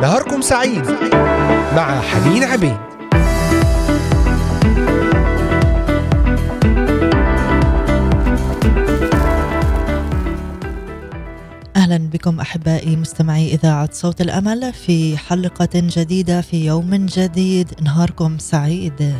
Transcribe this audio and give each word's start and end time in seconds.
نهاركم 0.00 0.40
سعيد 0.40 0.86
مع 1.76 2.00
حنين 2.00 2.44
عبيد. 2.44 2.76
أهلا 11.76 11.96
بكم 12.12 12.40
أحبائي 12.40 12.96
مستمعي 12.96 13.54
إذاعة 13.54 13.88
صوت 13.92 14.20
الأمل 14.20 14.72
في 14.72 15.16
حلقة 15.16 15.68
جديدة 15.74 16.40
في 16.40 16.66
يوم 16.66 16.94
جديد. 16.94 17.70
نهاركم 17.82 18.38
سعيد. 18.38 19.14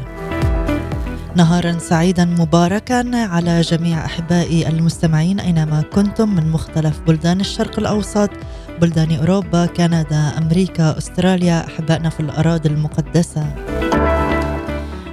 نهارا 1.37 1.79
سعيدا 1.79 2.25
مباركا 2.25 3.27
على 3.27 3.61
جميع 3.61 4.05
احبائي 4.05 4.69
المستمعين 4.69 5.41
أينما 5.41 5.83
كنتم 5.83 6.35
من 6.35 6.51
مختلف 6.51 7.01
بلدان 7.07 7.41
الشرق 7.41 7.79
الأوسط 7.79 8.31
بلدان 8.81 9.13
أوروبا 9.13 9.67
كندا 9.67 10.39
أمريكا 10.39 10.99
أستراليا 10.99 11.67
أحبائنا 11.67 12.11
في 12.11 12.21
الأراضي 12.21 12.69
المقدسة. 12.69 13.47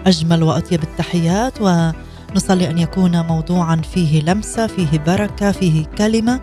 أجمل 0.08 0.44
وأطيب 0.44 0.84
التحيات 0.84 1.54
ونصلي 1.62 2.70
أن 2.70 2.78
يكون 2.78 3.22
موضوعا 3.22 3.76
فيه 3.76 4.22
لمسة 4.22 4.68
فيه 4.68 5.00
بركة 5.08 5.52
فيه 5.52 5.86
كلمة. 5.86 6.40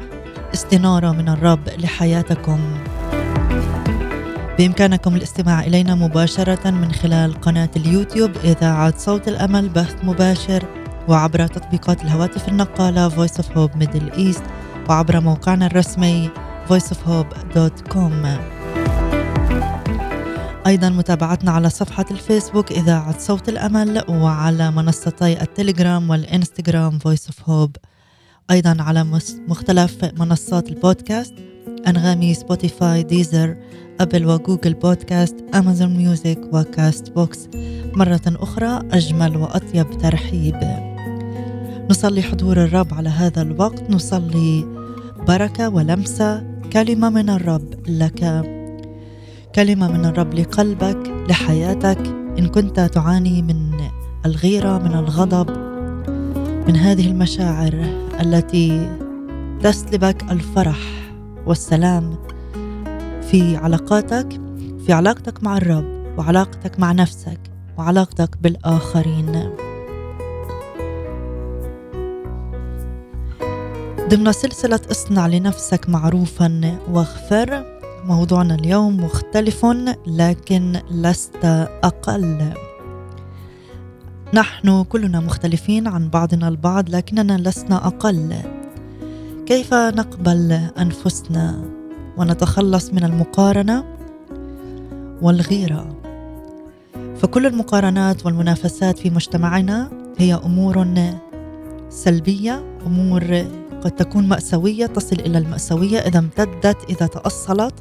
استناره 0.54 1.12
من 1.12 1.28
الرب 1.28 1.68
لحياتكم. 1.78 2.58
بإمكانكم 4.58 5.16
الاستماع 5.16 5.60
إلينا 5.60 5.94
مباشرة 5.94 6.70
من 6.70 6.92
خلال 6.92 7.40
قناة 7.40 7.70
اليوتيوب 7.76 8.30
إذاعة 8.44 8.98
صوت 8.98 9.28
الأمل 9.28 9.68
بث 9.68 10.04
مباشر 10.04 10.64
وعبر 11.08 11.46
تطبيقات 11.46 12.02
الهواتف 12.02 12.48
النقالة 12.48 13.08
Voice 13.08 13.34
of 13.38 13.44
Hope 13.44 13.84
Middle 13.84 14.18
East 14.18 14.42
وعبر 14.88 15.20
موقعنا 15.20 15.66
الرسمي 15.66 16.30
voiceofhope.com 16.68 18.26
أيضا 20.66 20.88
متابعتنا 20.88 21.50
على 21.50 21.70
صفحة 21.70 22.06
الفيسبوك 22.10 22.72
إذاعة 22.72 23.18
صوت 23.18 23.48
الأمل 23.48 24.04
وعلى 24.08 24.70
منصتي 24.70 25.42
التليجرام 25.42 26.10
والإنستغرام 26.10 26.98
Voice 26.98 27.30
of 27.30 27.42
Hope. 27.46 27.80
أيضا 28.50 28.76
على 28.80 29.04
مختلف 29.48 30.04
منصات 30.18 30.68
البودكاست. 30.68 31.47
أنغامي 31.86 32.34
Spotify 32.34 33.02
Deezer 33.02 33.56
Apple 34.00 34.26
و 34.26 34.33
Google 34.33 34.74
Podcast 34.74 35.36
Amazon 35.54 35.96
Music 35.96 36.33
و 36.33 36.40
Castbox. 36.52 37.48
مرة 37.94 38.20
أخرى 38.26 38.80
أجمل 38.92 39.36
وأطيب 39.36 39.90
ترحيب. 39.98 40.56
نصلي 41.90 42.22
حضور 42.22 42.64
الرب 42.64 42.94
على 42.94 43.08
هذا 43.08 43.42
الوقت. 43.42 43.90
نصلي 43.90 44.64
بركة 45.28 45.68
ولمسة. 45.68 46.44
كلمة 46.72 47.10
من 47.10 47.30
الرب 47.30 47.74
لك. 47.88 48.44
كلمة 49.54 49.92
من 49.92 50.04
الرب 50.04 50.34
لقلبك 50.34 51.12
لحياتك. 51.28 51.98
إن 52.38 52.46
كنت 52.46 52.80
تعاني 52.80 53.42
من 53.42 53.72
الغيرة 54.26 54.78
من 54.78 54.94
الغضب 54.94 55.50
من 56.68 56.76
هذه 56.76 57.06
المشاعر 57.06 57.84
التي 58.20 58.96
تسلبك 59.62 60.22
الفرح. 60.30 60.97
والسلام 61.48 62.14
في 63.30 63.56
علاقاتك 63.56 64.40
في 64.86 64.92
علاقتك 64.92 65.42
مع 65.42 65.56
الرب 65.56 66.18
وعلاقتك 66.18 66.80
مع 66.80 66.92
نفسك 66.92 67.40
وعلاقتك 67.78 68.36
بالآخرين. 68.42 69.50
ضمن 74.08 74.32
سلسلة 74.32 74.80
اصنع 74.90 75.26
لنفسك 75.26 75.88
معروفا 75.88 76.78
واغفر. 76.90 77.78
موضوعنا 78.04 78.54
اليوم 78.54 79.04
مختلف 79.04 79.66
لكن 80.06 80.80
لست 80.90 81.44
أقل. 81.84 82.52
نحن 84.34 84.82
كلنا 84.82 85.20
مختلفين 85.20 85.88
عن 85.88 86.08
بعضنا 86.08 86.48
البعض 86.48 86.90
لكننا 86.90 87.38
لسنا 87.48 87.86
أقل. 87.86 88.57
كيف 89.48 89.74
نقبل 89.74 90.52
أنفسنا 90.78 91.64
ونتخلص 92.16 92.90
من 92.90 93.04
المقارنة 93.04 93.84
والغيرة؟ 95.22 95.96
فكل 97.16 97.46
المقارنات 97.46 98.26
والمنافسات 98.26 98.98
في 98.98 99.10
مجتمعنا 99.10 99.90
هي 100.18 100.34
أمور 100.34 100.86
سلبية 101.88 102.78
أمور 102.86 103.44
قد 103.80 103.90
تكون 103.90 104.28
مأساوية 104.28 104.86
تصل 104.86 105.16
إلى 105.16 105.38
المأساوية 105.38 105.98
إذا 105.98 106.18
امتدت 106.18 106.90
إذا 106.90 107.06
تأصلت 107.06 107.74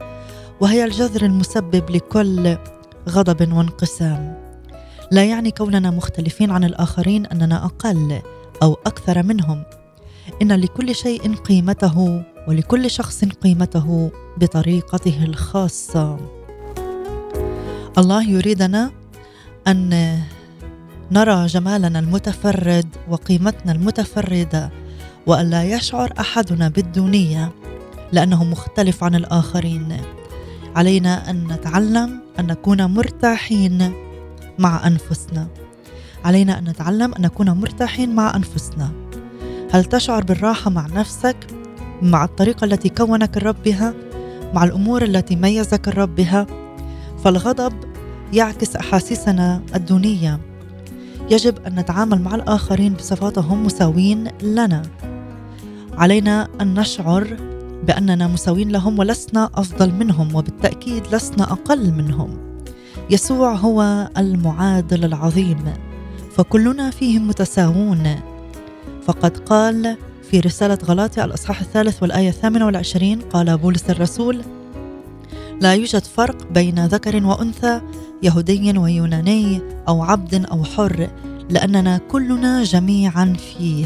وهي 0.61 0.85
الجذر 0.85 1.25
المسبب 1.25 1.89
لكل 1.89 2.57
غضب 3.09 3.53
وانقسام. 3.53 4.37
لا 5.11 5.25
يعني 5.25 5.51
كوننا 5.51 5.91
مختلفين 5.91 6.51
عن 6.51 6.63
الآخرين 6.63 7.25
أننا 7.25 7.65
أقل 7.65 8.21
أو 8.63 8.77
أكثر 8.85 9.23
منهم. 9.23 9.63
إن 10.41 10.51
لكل 10.51 10.95
شيء 10.95 11.35
قيمته 11.35 12.23
ولكل 12.47 12.91
شخص 12.91 13.25
قيمته 13.25 14.11
بطريقته 14.37 15.23
الخاصة. 15.23 16.17
الله 17.97 18.29
يريدنا 18.29 18.91
أن 19.67 20.19
نرى 21.11 21.45
جمالنا 21.45 21.99
المتفرد 21.99 22.87
وقيمتنا 23.09 23.71
المتفردة 23.71 24.71
والا 25.25 25.63
يشعر 25.63 26.13
أحدنا 26.19 26.69
بالدونيه 26.69 27.51
لأنه 28.11 28.43
مختلف 28.43 29.03
عن 29.03 29.15
الآخرين. 29.15 29.97
علينا 30.75 31.29
أن 31.29 31.47
نتعلم 31.47 32.19
أن 32.39 32.47
نكون 32.47 32.85
مرتاحين 32.85 33.93
مع 34.59 34.87
أنفسنا. 34.87 35.47
علينا 36.25 36.59
أن 36.59 36.63
نتعلم 36.63 37.13
أن 37.13 37.21
نكون 37.21 37.49
مرتاحين 37.49 38.15
مع 38.15 38.35
أنفسنا. 38.35 39.06
هل 39.71 39.85
تشعر 39.85 40.23
بالراحة 40.23 40.69
مع 40.69 40.87
نفسك 40.87 41.35
مع 42.01 42.25
الطريقة 42.25 42.65
التي 42.65 42.89
كونك 42.89 43.37
الرب 43.37 43.55
بها 43.65 43.93
مع 44.53 44.63
الأمور 44.63 45.03
التي 45.03 45.35
ميزك 45.35 45.87
الرب 45.87 46.15
بها؟ 46.15 46.47
فالغضب 47.23 47.73
يعكس 48.33 48.75
أحاسيسنا 48.75 49.61
الدونية. 49.75 50.39
يجب 51.31 51.65
أن 51.67 51.75
نتعامل 51.75 52.21
مع 52.21 52.35
الآخرين 52.35 52.93
بصفاتهم 52.93 53.65
مساوين 53.65 54.27
لنا. 54.41 54.81
علينا 55.97 56.47
أن 56.61 56.79
نشعر 56.79 57.37
بأننا 57.87 58.27
مساوين 58.27 58.69
لهم 58.69 58.99
ولسنا 58.99 59.49
أفضل 59.55 59.93
منهم 59.93 60.35
وبالتأكيد 60.35 61.15
لسنا 61.15 61.43
أقل 61.43 61.91
منهم. 61.91 62.37
يسوع 63.09 63.53
هو 63.53 64.09
المعادل 64.17 65.05
العظيم. 65.05 65.73
فكلنا 66.35 66.89
فيه 66.89 67.19
متساوون. 67.19 68.15
فقد 69.07 69.37
قال 69.37 69.97
في 70.31 70.39
رسالة 70.39 70.77
غلاطيا 70.85 71.25
الأصحاح 71.25 71.61
الثالث 71.61 72.03
والآية 72.03 72.29
الثامنة 72.29 72.65
والعشرين 72.65 73.21
قال 73.21 73.57
بولس 73.57 73.89
الرسول 73.89 74.41
لا 75.61 75.73
يوجد 75.73 76.03
فرق 76.03 76.51
بين 76.51 76.85
ذكر 76.85 77.25
وأنثى 77.25 77.81
يهودي 78.23 78.77
ويوناني 78.77 79.61
أو 79.87 80.03
عبد 80.03 80.45
أو 80.45 80.63
حر 80.63 81.09
لأننا 81.49 81.97
كلنا 81.97 82.63
جميعا 82.63 83.33
فيه. 83.33 83.85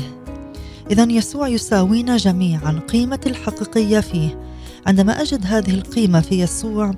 إذا 0.91 1.03
يسوع 1.03 1.47
يساوينا 1.47 2.17
جميعا 2.17 2.79
قيمتي 2.87 3.29
الحقيقية 3.29 3.99
فيه. 3.99 4.39
عندما 4.87 5.21
أجد 5.21 5.41
هذه 5.45 5.73
القيمة 5.73 6.21
في 6.21 6.41
يسوع 6.41 6.91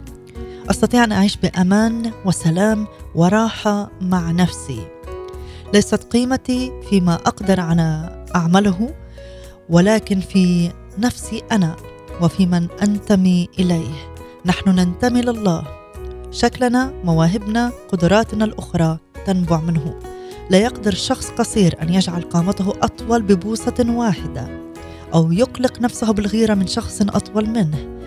أستطيع 0.69 1.03
أن 1.03 1.11
أعيش 1.11 1.37
بأمان 1.37 2.11
وسلام 2.25 2.87
وراحة 3.15 3.91
مع 4.01 4.31
نفسي. 4.31 4.92
ليست 5.73 6.03
قيمتي 6.03 6.71
فيما 6.89 7.15
أقدر 7.15 7.61
أنا 7.61 8.15
أعمله 8.35 8.93
ولكن 9.69 10.19
في 10.19 10.71
نفسي 10.97 11.43
أنا 11.51 11.75
وفي 12.21 12.45
من 12.45 12.67
أنتمي 12.81 13.49
إليه. 13.59 14.13
نحن 14.45 14.69
ننتمي 14.69 15.21
لله. 15.21 15.63
شكلنا 16.31 16.93
مواهبنا 17.03 17.71
قدراتنا 17.89 18.45
الأخرى 18.45 18.97
تنبع 19.25 19.61
منه. 19.61 19.99
لا 20.49 20.57
يقدر 20.57 20.93
شخص 20.93 21.29
قصير 21.29 21.75
أن 21.81 21.93
يجعل 21.93 22.21
قامته 22.21 22.73
أطول 22.81 23.21
ببوسة 23.21 23.85
واحدة 23.87 24.47
أو 25.13 25.31
يقلق 25.31 25.81
نفسه 25.81 26.11
بالغيرة 26.11 26.53
من 26.53 26.67
شخص 26.67 27.01
أطول 27.01 27.49
منه. 27.49 27.99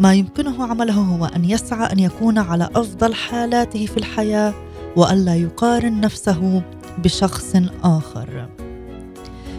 ما 0.00 0.14
يمكنه 0.14 0.66
عمله 0.66 0.94
هو 0.94 1.24
أن 1.24 1.44
يسعى 1.44 1.92
أن 1.92 1.98
يكون 1.98 2.38
على 2.38 2.68
أفضل 2.74 3.14
حالاته 3.14 3.86
في 3.86 3.96
الحياة 3.96 4.54
وألا 4.96 5.34
يقارن 5.34 6.00
نفسه 6.00 6.62
بشخص 6.98 7.56
آخر. 7.84 8.48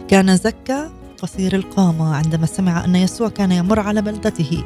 كان 0.08 0.38
زكا 0.38 0.92
قصير 1.22 1.56
القامة 1.56 2.16
عندما 2.16 2.46
سمع 2.46 2.86
أن 2.86 2.96
يسوع 2.96 3.30
كان 3.30 3.52
يمر 3.52 3.80
على 3.80 4.02
بلدته. 4.02 4.64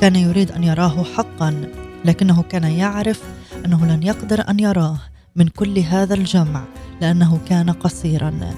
كان 0.00 0.16
يريد 0.16 0.52
أن 0.52 0.64
يراه 0.64 1.04
حقا 1.16 1.70
لكنه 2.04 2.42
كان 2.42 2.64
يعرف 2.64 3.22
أنه 3.66 3.86
لن 3.86 4.02
يقدر 4.02 4.44
أن 4.48 4.60
يراه 4.60 4.98
من 5.36 5.48
كل 5.48 5.78
هذا 5.78 6.14
الجمع 6.14 6.64
لأنه 7.00 7.38
كان 7.48 7.70
قصيرا. 7.70 8.54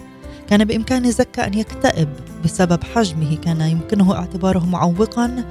كان 0.48 0.64
بإمكان 0.64 1.10
زكا 1.10 1.46
أن 1.46 1.54
يكتئب 1.54 2.08
بسبب 2.44 2.84
حجمه. 2.84 3.36
كان 3.36 3.60
يمكنه 3.60 4.14
اعتباره 4.14 4.66
معوقا 4.66 5.44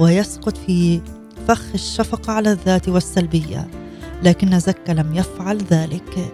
ويسقط 0.00 0.56
في 0.56 1.00
فخ 1.48 1.64
الشفقة 1.74 2.32
على 2.32 2.52
الذات 2.52 2.88
والسلبية 2.88 3.68
لكن 4.22 4.58
زكا 4.58 4.92
لم 4.92 5.14
يفعل 5.14 5.58
ذلك. 5.70 6.32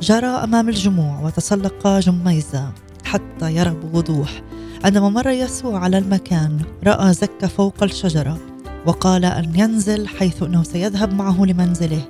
جرى 0.00 0.26
أمام 0.26 0.68
الجموع 0.68 1.20
وتسلق 1.20 1.98
جميزة 1.98 2.72
حتى 3.04 3.54
يرى 3.54 3.70
بوضوح 3.70 4.42
عندما 4.84 5.08
مر 5.08 5.28
يسوع 5.28 5.78
على 5.78 5.98
المكان 5.98 6.60
رأى 6.86 7.12
زكا 7.12 7.46
فوق 7.46 7.82
الشجرة 7.82 8.38
وقال 8.86 9.24
أن 9.24 9.52
ينزل 9.54 10.08
حيث 10.08 10.42
أنه 10.42 10.62
سيذهب 10.62 11.14
معه 11.14 11.44
لمنزله 11.44 12.02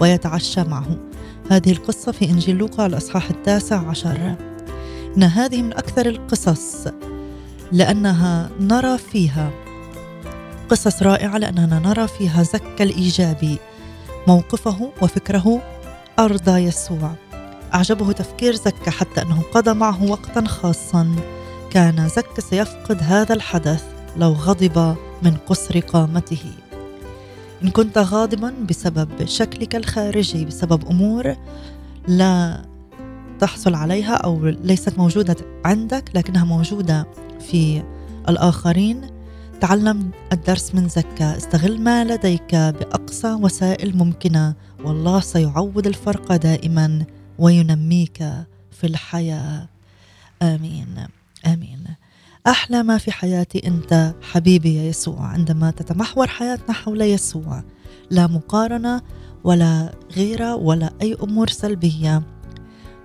ويتعشى 0.00 0.64
معه. 0.64 0.96
هذه 1.50 1.72
القصة 1.72 2.12
في 2.12 2.24
إنجيل 2.24 2.56
لوقا 2.56 2.86
الأصحاح 2.86 3.30
التاسع 3.30 3.88
عشر. 3.88 4.34
إن 5.16 5.22
هذه 5.22 5.62
من 5.62 5.72
أكثر 5.72 6.06
القصص 6.06 6.86
لأنها 7.72 8.50
نرى 8.60 8.98
فيها 8.98 9.50
قصص 10.68 11.02
رائعة 11.02 11.38
لأننا 11.38 11.78
نرى 11.78 12.08
فيها 12.08 12.42
زكا 12.42 12.84
الإيجابي 12.84 13.58
موقفه 14.26 14.92
وفكره 15.02 15.62
أرضى 16.18 16.58
يسوع. 16.58 17.27
أعجبه 17.74 18.12
تفكير 18.12 18.54
زكا 18.54 18.90
حتى 18.90 19.22
أنه 19.22 19.42
قضى 19.54 19.74
معه 19.74 20.04
وقتا 20.04 20.44
خاصا. 20.48 21.16
كان 21.70 22.08
زكا 22.08 22.40
سيفقد 22.40 22.98
هذا 23.02 23.34
الحدث 23.34 23.84
لو 24.16 24.32
غضب 24.32 24.96
من 25.22 25.36
قصر 25.46 25.78
قامته. 25.80 26.44
إن 27.64 27.70
كنت 27.70 27.98
غاضبا 27.98 28.54
بسبب 28.68 29.08
شكلك 29.24 29.76
الخارجي 29.76 30.44
بسبب 30.44 30.88
أمور 30.90 31.34
لا 32.08 32.62
تحصل 33.40 33.74
عليها 33.74 34.14
أو 34.14 34.46
ليست 34.46 34.98
موجودة 34.98 35.36
عندك 35.64 36.10
لكنها 36.14 36.44
موجودة 36.44 37.06
في 37.40 37.82
الآخرين. 38.28 39.00
تعلم 39.60 40.10
الدرس 40.32 40.74
من 40.74 40.88
زكا 40.88 41.36
استغل 41.36 41.80
ما 41.80 42.04
لديك 42.04 42.54
بأقصى 42.54 43.32
وسائل 43.32 43.96
ممكنة. 43.96 44.54
والله 44.84 45.20
سيعوض 45.20 45.86
الفرق 45.86 46.36
دائما. 46.36 47.04
وينميك 47.38 48.18
في 48.70 48.84
الحياة. 48.84 49.68
آمين. 50.42 51.06
آمين. 51.46 51.84
أحلى 52.46 52.82
ما 52.82 52.98
في 52.98 53.12
حياتي 53.12 53.66
أنت 53.66 54.14
حبيبي 54.22 54.74
يا 54.74 54.82
يسوع. 54.82 55.26
عندما 55.26 55.70
تتمحور 55.70 56.26
حياتنا 56.26 56.72
حول 56.72 57.00
يسوع 57.00 57.62
لا 58.10 58.26
مقارنة 58.26 59.02
ولا 59.44 59.94
غيرة 60.16 60.54
ولا 60.54 60.90
أي 61.02 61.16
أمور 61.22 61.48
سلبية. 61.48 62.22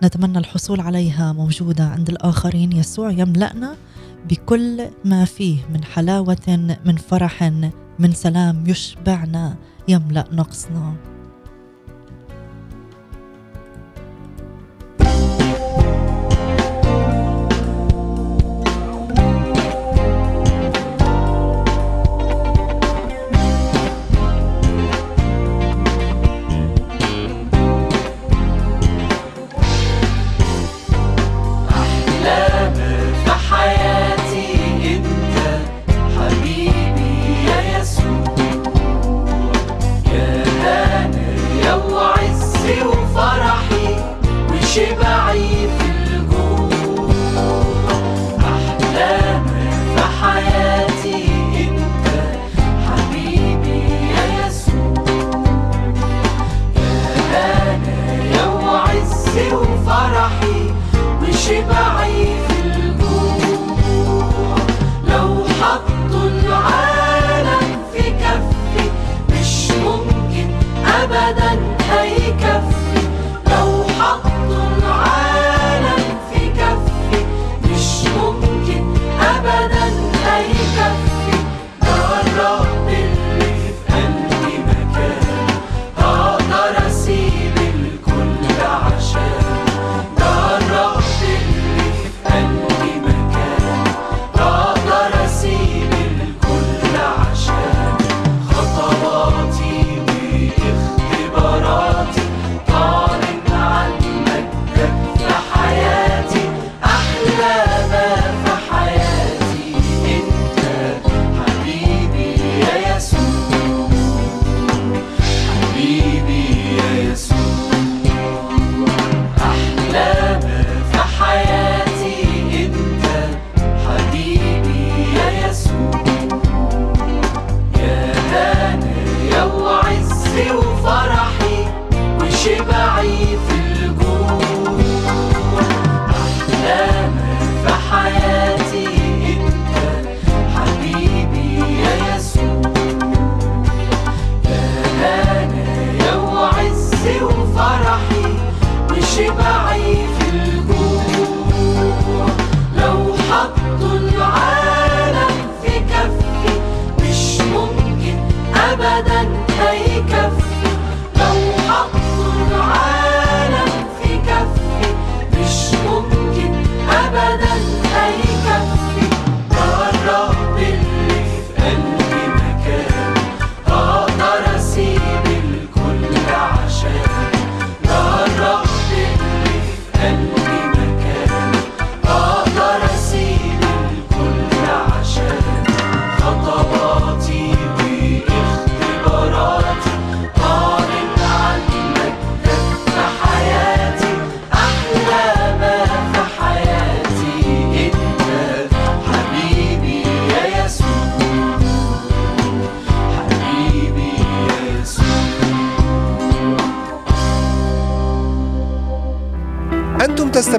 نتمنى 0.04 0.38
الحصول 0.38 0.80
عليها 0.80 1.34
موجودة 1.34 1.84
عند 1.84 2.10
الآخرين. 2.10 2.72
يسوع 2.72 3.12
يملأنا 3.12 3.76
بكل 4.30 4.88
ما 5.06 5.26
فيه 5.26 5.58
من 5.74 5.84
حلاوة 5.84 6.76
من 6.86 6.96
فرح 6.96 7.44
من 8.00 8.12
سلام 8.14 8.64
يشبعنا 8.68 9.56
يملأ 9.88 10.26
نقصنا. 10.32 11.13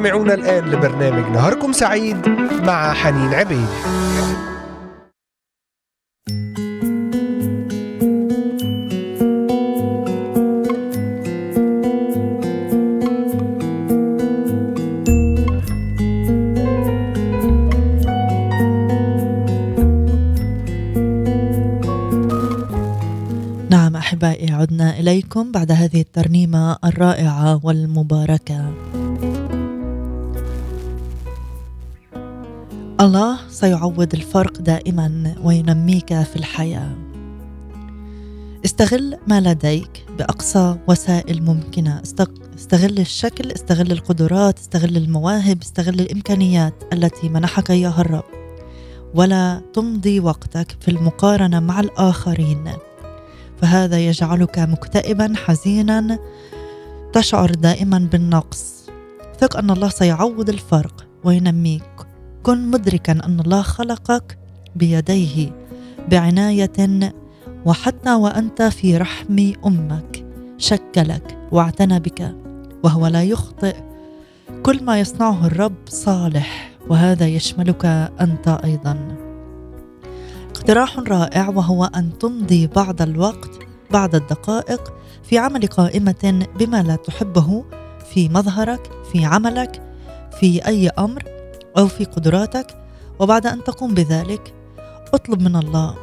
تستمعون 0.05 0.31
الآن 0.31 0.65
لبرنامج 0.65 1.31
نهاركم 1.33 1.73
سعيد 1.73 2.29
مع 2.63 2.93
حنين 2.93 3.35
عبيد. 3.35 3.69
نعم 23.71 23.97
أحبائي 23.97 24.53
عدنا 24.53 24.99
إليكم 25.01 25.53
بعد 25.53 25.73
هذه 25.73 26.01
الترنيمة 26.01 26.77
الرائعة 26.85 27.61
والمباركة. 27.63 28.84
الله 33.05 33.39
سيعوض 33.49 34.15
الفرق 34.15 34.59
دائما 34.59 35.35
وينميك 35.43 36.23
في 36.23 36.37
الحياة. 36.37 36.97
استغل 38.65 39.19
ما 39.27 39.41
لديك 39.41 40.07
بأقصى 40.19 40.77
وسائل 40.89 41.43
ممكنة. 41.43 42.03
استغ- 42.05 42.55
استغل 42.59 42.99
الشكل 42.99 43.53
استغل 43.53 43.93
القدرات 43.93 44.59
استغل 44.59 44.97
المواهب 44.97 45.63
استغل 45.63 46.01
الإمكانيات 46.01 46.75
التي 46.93 47.29
منحك 47.29 47.71
إياها 47.71 48.01
الرب. 48.01 48.25
ولا 49.15 49.63
تمضي 49.75 50.21
وقتك 50.21 50.77
في 50.81 50.91
المقارنة 50.91 51.61
مع 51.61 51.81
الآخرين. 51.81 52.65
فهذا 53.63 53.99
يجعلك 53.99 54.59
مكتئبا 54.59 55.33
حزينا 55.37 56.19
تشعر 57.13 57.51
دائما 57.51 57.99
بالنقص. 57.99 58.75
ثق 59.41 59.57
أن 59.57 59.71
الله 59.71 59.89
سيعوض 59.89 60.49
الفرق 60.49 61.07
وينميك. 61.25 61.94
كن 62.45 62.71
مدركا 62.71 63.13
أن 63.13 63.41
الله 63.41 63.63
خلقك 63.63 64.39
بيديه 64.77 65.53
بعناية 66.11 67.13
وحتى 67.65 68.15
وأنت 68.15 68.63
في 68.63 68.97
رحم 68.97 69.53
أمك 69.67 70.27
شكلك 70.59 71.39
واعتنى 71.53 72.01
بك 72.01 72.35
وهو 72.83 73.07
لا 73.07 73.23
يخطئ. 73.23 73.77
كل 74.63 74.85
ما 74.85 75.01
يصنعه 75.01 75.47
الرب 75.47 75.75
صالح 75.89 76.71
وهذا 76.89 77.27
يشملك 77.27 77.85
أنت 78.21 78.49
أيضا. 78.65 79.17
اقتراح 80.51 80.99
رائع 80.99 81.49
وهو 81.49 81.85
أن 81.85 82.19
تمضي 82.19 82.67
بعض 82.67 83.03
الوقت 83.03 83.51
بعض 83.91 84.15
الدقائق 84.15 84.95
في 85.23 85.39
عمل 85.39 85.67
قائمة 85.67 86.47
بما 86.59 86.83
لا 86.83 86.97
تحبه 86.97 87.65
في 88.13 88.29
مظهرك 88.29 88.91
في 89.13 89.25
عملك 89.25 89.83
في 90.41 90.67
أي 90.67 90.89
أمر 90.89 91.34
أو 91.79 91.89
في 91.89 92.05
قدراتك 92.05 92.67
وبعد 93.19 93.47
أن 93.47 93.65
تقوم 93.65 93.95
بذلك 93.95 94.55
اطلب 95.15 95.43
من 95.43 95.57
الله 95.57 95.95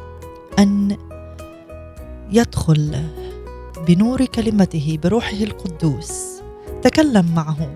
أن 0.58 0.96
يدخل 2.32 2.96
بنور 3.88 4.24
كلمته 4.24 4.98
بروحه 5.02 5.36
القدوس. 5.36 6.40
تكلم 6.82 7.34
معه. 7.34 7.74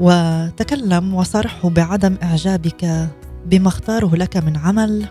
وتكلم 0.00 1.14
وصرحه 1.14 1.68
بعدم 1.68 2.16
إعجابك 2.22 3.08
بما 3.46 3.68
اختاره 3.68 4.16
لك 4.16 4.36
من 4.36 4.56
عمل 4.56 5.06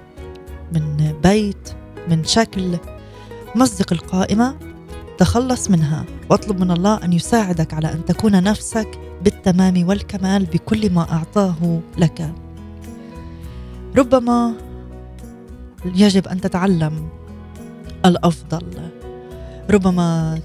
من 0.73 1.13
بيت 1.23 1.69
من 2.07 2.23
شكل 2.23 2.77
مزق 3.55 3.93
القائمة. 3.93 4.68
تخلص 5.19 5.69
منها. 5.69 6.05
واطلب 6.29 6.59
من 6.59 6.71
الله 6.71 6.99
أن 7.03 7.13
يساعدك 7.13 7.73
على 7.73 7.93
أن 7.93 8.05
تكون 8.05 8.43
نفسك 8.43 8.99
بالتمام 9.23 9.87
والكمال 9.87 10.45
بكل 10.45 10.89
ما 10.93 11.01
أعطاه 11.11 11.79
لك. 11.97 12.33
ربما 13.97 14.53
يجب 15.85 16.27
أن 16.27 16.41
تتعلم 16.41 17.09
الأفضل. 18.05 18.65
ربما 19.69 20.39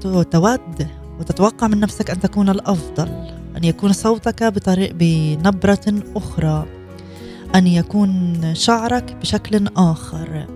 تود 0.00 0.88
وتتوقع 1.20 1.66
من 1.66 1.80
نفسك 1.80 2.10
أن 2.10 2.20
تكون 2.20 2.48
الأفضل 2.48 3.08
أن 3.56 3.64
يكون 3.64 3.92
صوتك 3.92 4.44
بطريق 4.44 4.92
بنبرة 4.94 6.02
أخرى 6.16 6.66
أن 7.54 7.66
يكون 7.66 8.40
شعرك 8.54 9.16
بشكل 9.20 9.68
آخر. 9.76 10.46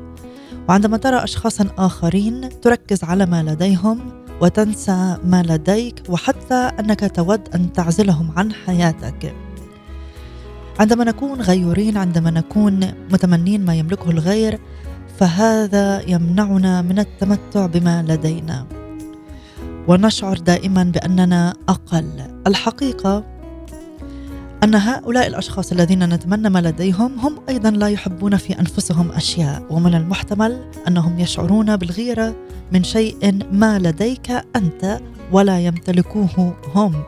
وعندما 0.69 0.97
ترى 0.97 1.25
اشخاصا 1.25 1.69
آخرين 1.79 2.49
تركز 2.63 3.05
على 3.05 3.27
ما 3.27 3.43
لديهم 3.43 3.99
وتنسى 4.41 5.17
ما 5.25 5.43
لديك 5.43 6.03
وحتى 6.09 6.55
أنك 6.55 7.17
تود 7.17 7.49
أن 7.55 7.73
تعزلهم 7.73 8.33
عن 8.37 8.53
حياتك. 8.53 9.35
عندما 10.81 11.05
نكون 11.05 11.41
غيورين 11.41 11.97
عندما 11.97 12.31
نكون 12.31 12.81
متمنين 13.13 13.65
ما 13.65 13.75
يملكه 13.75 14.11
الغير 14.11 14.59
فهذا 15.19 16.11
يمنعنا 16.11 16.83
من 16.83 16.99
التمتع 16.99 17.67
بما 17.67 18.05
لدينا. 18.09 18.67
ونشعر 19.89 20.39
دائما 20.39 20.85
بأننا 20.85 21.55
أقل. 21.69 22.41
الحقيقة 22.47 23.38
أن 24.65 24.75
هؤلاء 24.75 25.27
الأشخاص 25.27 25.73
الذين 25.73 26.15
نتمنى 26.15 26.49
ما 26.51 26.59
لديهم 26.59 27.19
هم 27.19 27.41
أيضا 27.49 27.71
لا 27.71 27.89
يحبون 27.89 28.37
في 28.37 28.61
أنفسهم 28.61 29.13
أشياء 29.13 29.63
ومن 29.71 29.95
المحتمل 29.95 30.71
أنهم 30.89 31.19
يشعرون 31.19 31.77
بالغيرة 31.77 32.37
من 32.73 32.85
شيء 32.85 33.39
ما 33.53 33.79
لديك 33.79 34.31
أنت 34.57 35.01
ولا 35.33 35.61
يمتلكوه 35.61 36.57
هم. 36.75 37.03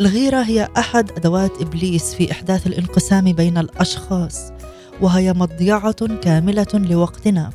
الغيرة 0.00 0.42
هي 0.42 0.68
أحد 0.78 1.10
أدوات 1.10 1.52
إبليس 1.60 2.14
في 2.14 2.32
إحداث 2.32 2.66
الانقسام 2.66 3.32
بين 3.32 3.58
الأشخاص 3.58 4.52
وهي 5.00 5.32
مضيعة 5.32 6.06
كاملة 6.22 6.74
لوقتنا. 6.74 7.50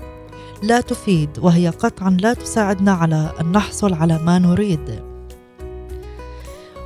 لا 0.64 0.82
تفيد 0.82 1.30
وهي 1.40 1.70
قطعا 1.70 2.18
لا 2.22 2.34
تساعدنا 2.34 2.92
على 2.92 3.32
أن 3.42 3.52
نحصل 3.52 3.94
على 3.94 4.20
ما 4.20 4.40
نريد. 4.40 5.13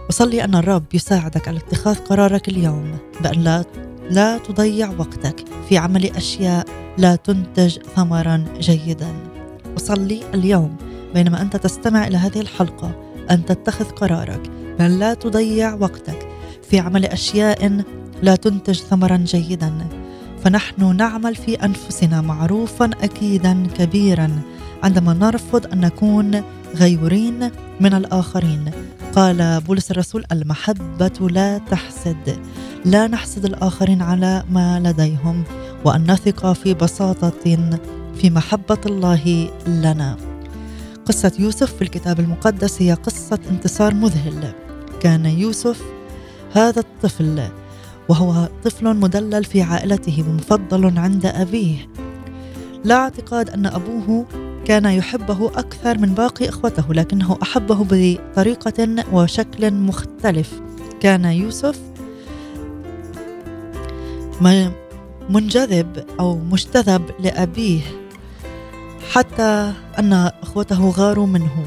وصلي 0.10 0.44
أن 0.44 0.56
الرب 0.56 0.84
يساعدك 0.94 1.48
على 1.48 1.58
اتخاذ 1.58 1.96
قرارك 1.96 2.50
اليوم 2.50 2.98
بأن 3.22 3.44
لا 3.44 3.64
لا 4.10 4.38
تضيع 4.38 4.90
وقتك 4.98 5.46
في 5.70 5.78
عمل 5.78 6.06
أشياء 6.06 6.68
لا 6.98 7.16
تنتج 7.16 7.78
ثمرا 7.96 8.46
جيدا. 8.60 9.08
وصلي 9.76 10.22
اليوم 10.34 10.76
بينما 11.14 11.42
أنت 11.42 11.56
تستمع 11.56 12.08
إلى 12.08 12.18
هذه 12.18 12.42
الحلقة 12.42 12.92
أن 13.32 13.46
تتخذ 13.46 13.86
قرارك 13.86 14.52
بأن 14.80 15.00
لا 15.00 15.14
تضيع 15.14 15.74
وقتك 15.74 16.28
في 16.70 16.80
عمل 16.80 17.06
أشياء 17.06 17.84
لا 18.22 18.36
تنتج 18.36 18.80
ثمرا 18.80 19.18
جيدا. 19.18 19.74
فنحن 20.44 20.96
نعمل 20.96 21.36
في 21.36 21.56
أنفسنا 21.56 22.22
معروفا 22.22 22.86
اكيدا 23.02 23.68
كبيرا 23.78 24.42
عندما 24.84 25.14
نرفض 25.14 25.74
أن 25.74 25.80
نكون 25.80 26.42
غيورين 26.76 27.52
من 27.80 27.94
الآخرين. 27.94 28.72
قال 29.18 29.62
بولس 29.62 29.92
الرسول 29.92 30.26
المحبة 30.32 31.28
لا 31.30 31.58
تحسد. 31.58 32.40
لا 32.86 33.08
نحسد 33.08 33.46
الآخرين 33.46 34.02
على 34.02 34.44
ما 34.50 34.80
لديهم 34.80 35.44
وأن 35.86 36.12
نثق 36.12 36.54
في 36.54 36.74
بساطة 36.74 37.30
في 38.16 38.30
محبة 38.30 38.78
الله 38.86 39.50
لنا. 39.68 40.18
قصة 41.06 41.32
يوسف 41.40 41.76
في 41.76 41.82
الكتاب 41.82 42.20
المقدس 42.20 42.82
هي 42.82 42.94
قصة 42.94 43.40
انتصار 43.50 43.94
مذهل. 43.94 44.54
كان 45.00 45.26
يوسف 45.26 45.82
هذا 46.54 46.80
الطفل 46.80 47.48
وهو 48.10 48.50
طفل 48.64 48.96
مدلل 48.96 49.44
في 49.44 49.62
عائلته 49.62 50.26
ومفضل 50.30 51.00
عند 51.00 51.26
أبيه. 51.26 51.90
لا 52.84 52.96
اعتقاد 52.96 53.50
أن 53.50 53.66
أبوه 53.66 54.26
كان 54.68 54.86
يحبه 54.86 55.48
أكثر 55.48 55.98
من 55.98 56.14
باقي 56.14 56.50
إخوته 56.50 56.94
لكنه 56.94 57.38
أحبه 57.44 57.86
بطريقة 57.90 59.06
وشكل 59.14 59.74
مختلف. 59.74 60.62
كان 61.00 61.26
يوسف 61.26 61.80
منجذب 65.30 66.06
أو 66.20 66.36
مجتذب 66.36 67.02
لأبيه 67.20 67.82
حتى 69.12 69.74
أن 70.00 70.14
إخوته 70.44 70.90
غاروا 70.90 71.28
منه. 71.28 71.66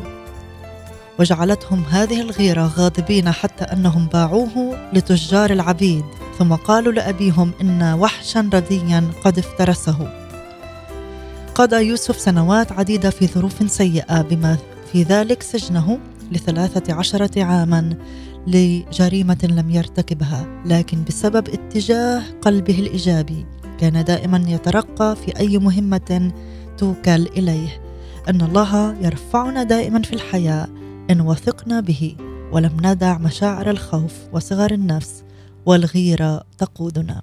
وجعلتهم 1.19 1.85
هذه 1.91 2.21
الغيرة 2.21 2.73
غاضبين 2.77 3.31
حتى 3.31 3.65
أنهم 3.65 4.07
باعوه 4.07 4.77
لتجار 4.93 5.51
العبيد 5.51 6.05
ثم 6.39 6.55
قالوا 6.55 6.93
لأبيهم 6.93 7.53
إن 7.61 7.83
وحشا 7.83 8.51
رديا 8.55 9.11
قد 9.25 9.39
افترسه. 9.39 10.30
قضى 11.55 11.87
يوسف 11.87 12.21
سنوات 12.21 12.73
عديدة 12.73 13.11
في 13.11 13.27
ظروف 13.27 13.73
سيئة 13.73 14.23
بما 14.23 14.59
في 14.93 15.03
ذلك 15.03 15.43
سجنه 15.43 15.99
لثلاثة 16.33 16.95
عشرة 16.95 17.45
عاما 17.45 17.97
لجريمة 18.47 19.39
لم 19.51 19.71
يرتكبها 19.71 20.63
لكن 20.67 21.05
بسبب 21.05 21.49
اتجاه 21.49 22.23
قلبه 22.43 22.79
الإيجابي 22.79 23.47
كان 23.81 24.05
دائما 24.05 24.45
يترقى 24.49 25.17
في 25.17 25.39
أي 25.39 25.59
مهمة 25.59 26.33
توكل 26.79 27.27
إليه. 27.27 27.83
إن 28.29 28.41
الله 28.41 28.95
يرفعنا 29.01 29.63
دائما 29.63 30.03
في 30.03 30.13
الحياة 30.13 30.69
إن 31.11 31.21
وثقنا 31.21 31.81
به 31.81 32.17
ولم 32.53 32.77
ندع 32.83 33.19
مشاعر 33.19 33.71
الخوف 33.71 34.15
وصغر 34.33 34.71
النفس 34.71 35.25
والغيرة 35.67 36.45
تقودنا. 36.59 37.23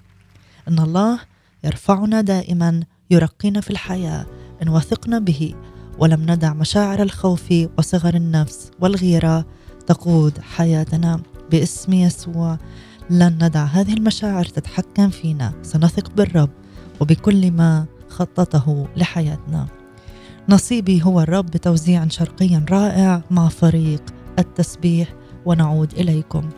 إن 0.68 0.80
الله 0.80 1.20
يرفعنا 1.64 2.22
دائما 2.22 2.84
يرقينا 3.10 3.62
في 3.62 3.70
الحياة 3.70 4.26
إن 4.64 4.70
وثقنا 4.70 5.20
به. 5.20 5.54
ولم 6.00 6.22
ندع 6.32 6.54
مشاعر 6.54 7.02
الخوف 7.02 7.54
وصغر 7.78 8.16
النفس 8.16 8.72
والغيرة 8.80 9.46
تقود 9.88 10.40
حياتنا 10.40 11.22
باسم 11.52 11.94
يسوع. 11.94 12.58
لن 13.10 13.38
ندع 13.42 13.66
هذه 13.66 13.94
المشاعر 13.94 14.46
تتحكم 14.46 15.10
فينا. 15.10 15.54
سنثق 15.64 16.12
بالرب 16.12 16.50
وبكل 17.00 17.52
ما 17.52 17.86
خطته 18.10 18.88
لحياتنا. 18.96 19.68
نصيبي 20.50 21.04
هو 21.04 21.22
الرب 21.22 21.46
بتوزيع 21.46 22.08
شرقي 22.08 22.62
رائع 22.72 23.22
مع 23.32 23.50
فريق 23.50 24.02
التسبيح 24.40 25.14
ونعود 25.46 25.94
إليكم. 25.94 26.50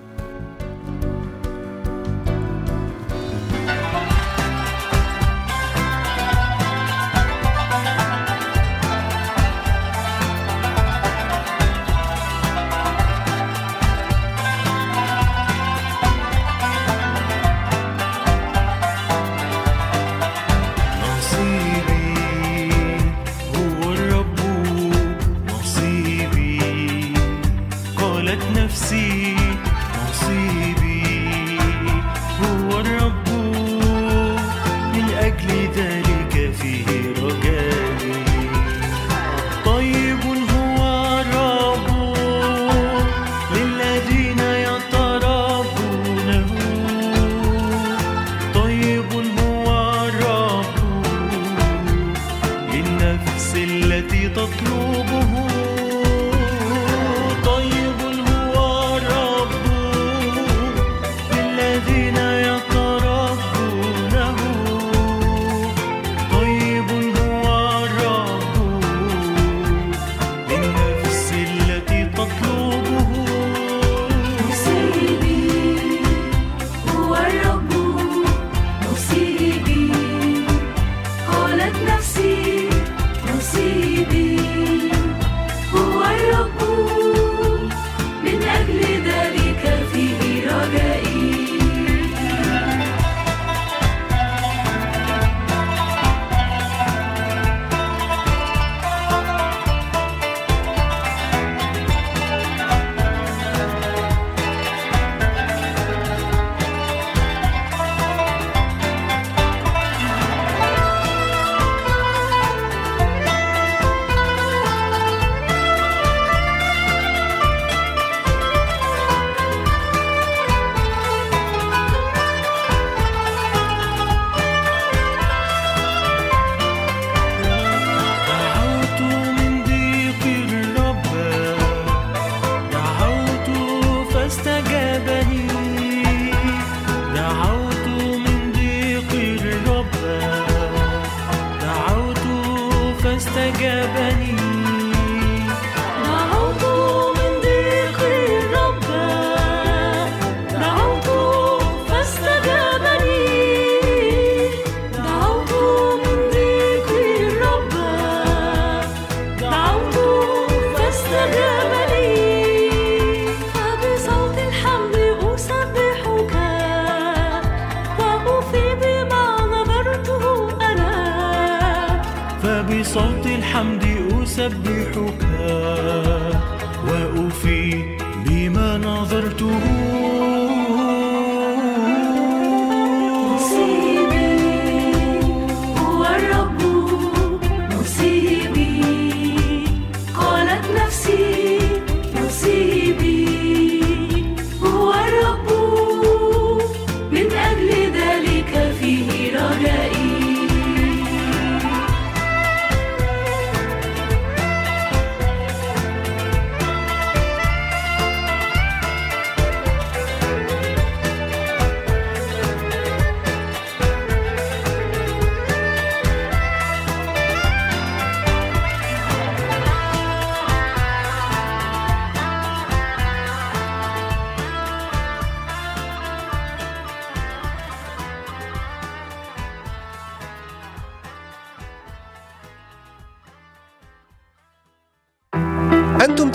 استجابني 143.19 144.38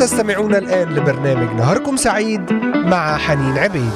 تستمعون 0.05 0.55
الآن 0.55 0.95
لبرنامج 0.95 1.57
نهاركم 1.57 1.97
سعيد 1.97 2.53
مع 2.75 3.17
حنين 3.17 3.59
عبيد. 3.59 3.93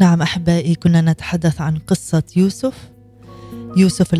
نعم 0.00 0.22
أحبائي 0.22 0.74
كنا 0.74 1.00
نتحدث 1.00 1.60
عن 1.60 1.78
قصة 1.78 2.22
يوسف 2.36 2.89
يوسف 3.76 4.14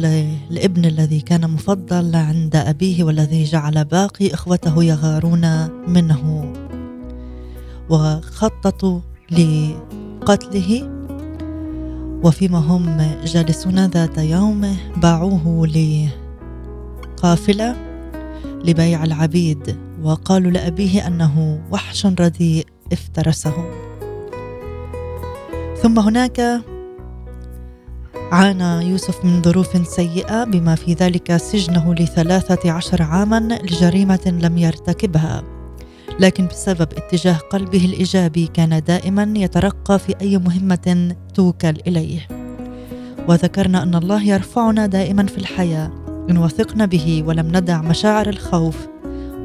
الابن 0.51 0.85
الذي 0.85 1.21
كان 1.21 1.51
مفضل 1.51 2.17
عند 2.17 2.57
أبيه 2.57 3.05
والذي 3.05 3.45
جعل 3.45 3.85
باقي 3.85 4.35
إخوته 4.35 4.85
يغارون 4.85 5.71
منه. 5.89 6.53
وخططوا 7.91 9.01
لقتله 9.31 10.91
وفيما 12.23 12.59
هم 12.59 13.15
جالسون 13.25 13.87
ذات 13.87 14.19
يوم 14.19 14.77
باعوه 14.97 15.67
لقافلة 17.17 17.77
لبيع 18.65 19.05
العبيد 19.05 19.77
وقالوا 20.03 20.51
لأبيه 20.51 21.07
أنه 21.07 21.61
وحش 21.71 22.07
رديء 22.07 22.67
افترسه. 22.93 23.55
ثم 25.83 25.99
هناك 25.99 26.63
عانى 28.33 28.91
يوسف 28.91 29.25
من 29.25 29.43
ظروف 29.43 29.89
سيئة 29.89 30.45
بما 30.45 30.75
في 30.75 30.95
ذلك 30.95 31.37
سجنه 31.37 31.95
لثلاثة 31.95 32.73
عشر 32.73 33.03
عاما 33.03 33.59
لجريمة 33.63 34.39
لم 34.43 34.59
يرتكبها. 34.59 35.43
لكن 36.21 36.47
بسبب 36.47 36.89
اتجاه 36.97 37.37
قلبه 37.37 37.85
الإيجابي 37.85 38.47
كان 38.47 38.83
دائما 38.87 39.33
يترقى 39.37 39.99
في 39.99 40.15
أي 40.21 40.39
مهمة 40.39 41.17
توكل 41.35 41.75
إليه. 41.87 42.29
وذكرنا 43.29 43.83
أن 43.83 43.95
الله 43.95 44.23
يرفعنا 44.23 44.87
دائما 44.87 45.27
في 45.27 45.39
الحياة. 45.39 45.91
إن 46.31 46.39
وثقنا 46.39 46.87
به 46.87 47.25
ولم 47.27 47.47
ندع 47.57 47.83
مشاعر 47.83 48.29
الخوف 48.29 48.77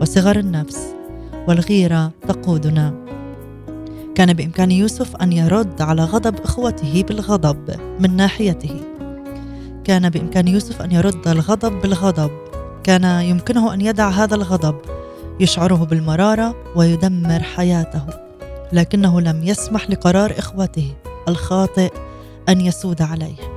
وصغر 0.02 0.40
النفس 0.40 0.96
والغيرة 1.48 2.12
تقودنا. 2.28 2.94
كان 4.16 4.34
بإمكان 4.34 4.72
يوسف 4.72 5.16
أن 5.16 5.34
يرد 5.34 5.82
على 5.82 6.04
غضب 6.04 6.40
إخوته 6.40 7.04
بالغضب 7.08 7.76
من 8.00 8.16
ناحيته. 8.16 8.82
كان 9.84 10.10
بإمكان 10.10 10.48
يوسف 10.48 10.82
أن 10.82 10.92
يرد 10.92 11.28
الغضب 11.28 11.82
بالغضب. 11.82 12.32
كان 12.84 13.04
يمكنه 13.04 13.74
أن 13.74 13.82
يدع 13.82 14.10
هذا 14.10 14.36
الغضب 14.36 14.76
يشعره 15.40 15.86
بالمرارة 15.86 16.56
ويدمر 16.76 17.44
حياته 17.44 18.06
لكنه 18.74 19.22
لم 19.22 19.44
يسمح 19.44 19.90
لقرار 19.90 20.34
إخوته 20.38 20.94
الخاطئ 21.28 21.92
أن 22.50 22.62
يسود 22.62 23.02
عليه. 23.02 23.56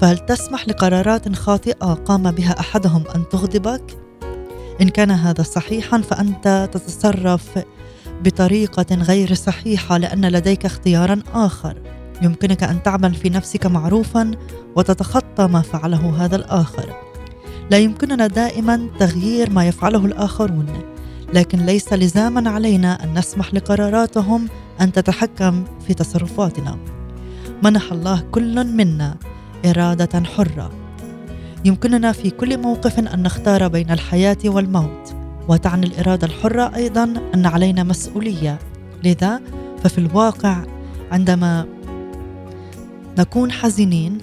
فهل 0.00 0.18
تسمح 0.18 0.68
لقرارات 0.68 1.34
خاطئة 1.34 1.94
قام 1.94 2.30
بها 2.30 2.60
أحدهم 2.60 3.04
أن 3.14 3.28
تغضبك؟ 3.28 3.98
إن 4.80 4.88
كان 4.88 5.10
هذا 5.10 5.42
صحيحا 5.42 6.00
فأنت 6.00 6.68
تتصرف 6.72 7.58
بطريقة 8.24 8.94
غير 8.94 9.34
صحيحة 9.34 9.98
لأن 9.98 10.28
لديك 10.28 10.64
اختيارا 10.64 11.22
آخر. 11.34 11.82
يمكنك 12.22 12.62
أن 12.62 12.82
تعمل 12.82 13.14
في 13.14 13.30
نفسك 13.30 13.66
معروفا 13.66 14.30
وتتخطى 14.76 15.46
ما 15.46 15.60
فعله 15.60 16.24
هذا 16.24 16.36
الآخر. 16.36 16.92
لا 17.70 17.78
يمكننا 17.78 18.26
دائما 18.26 18.88
تغيير 18.98 19.50
ما 19.50 19.68
يفعله 19.68 20.04
الآخرون 20.04 20.66
لكن 21.34 21.58
ليس 21.58 21.92
لزاما 21.92 22.50
علينا 22.50 23.04
أن 23.04 23.18
نسمح 23.18 23.54
لقراراتهم 23.54 24.48
أن 24.80 24.92
تتحكم 24.92 25.64
في 25.86 25.94
تصرفاتنا. 25.94 26.78
منح 27.62 27.92
الله 27.92 28.20
كل 28.20 28.66
منا 28.66 29.16
إرادة 29.66 30.24
حرة. 30.24 30.70
يمكننا 31.64 32.12
في 32.12 32.30
كل 32.30 32.58
موقف 32.58 32.98
أن 32.98 33.22
نختار 33.22 33.68
بين 33.68 33.90
الحياة 33.90 34.38
والموت. 34.44 35.17
وتعني 35.48 35.86
الإرادة 35.86 36.26
الحرة 36.26 36.76
أيضا 36.76 37.14
أن 37.34 37.46
علينا 37.46 37.82
مسؤولية. 37.82 38.58
لذا 39.04 39.40
ففي 39.84 39.98
الواقع 39.98 40.64
عندما 41.12 41.66
نكون 43.18 43.52
حزينين 43.52 44.18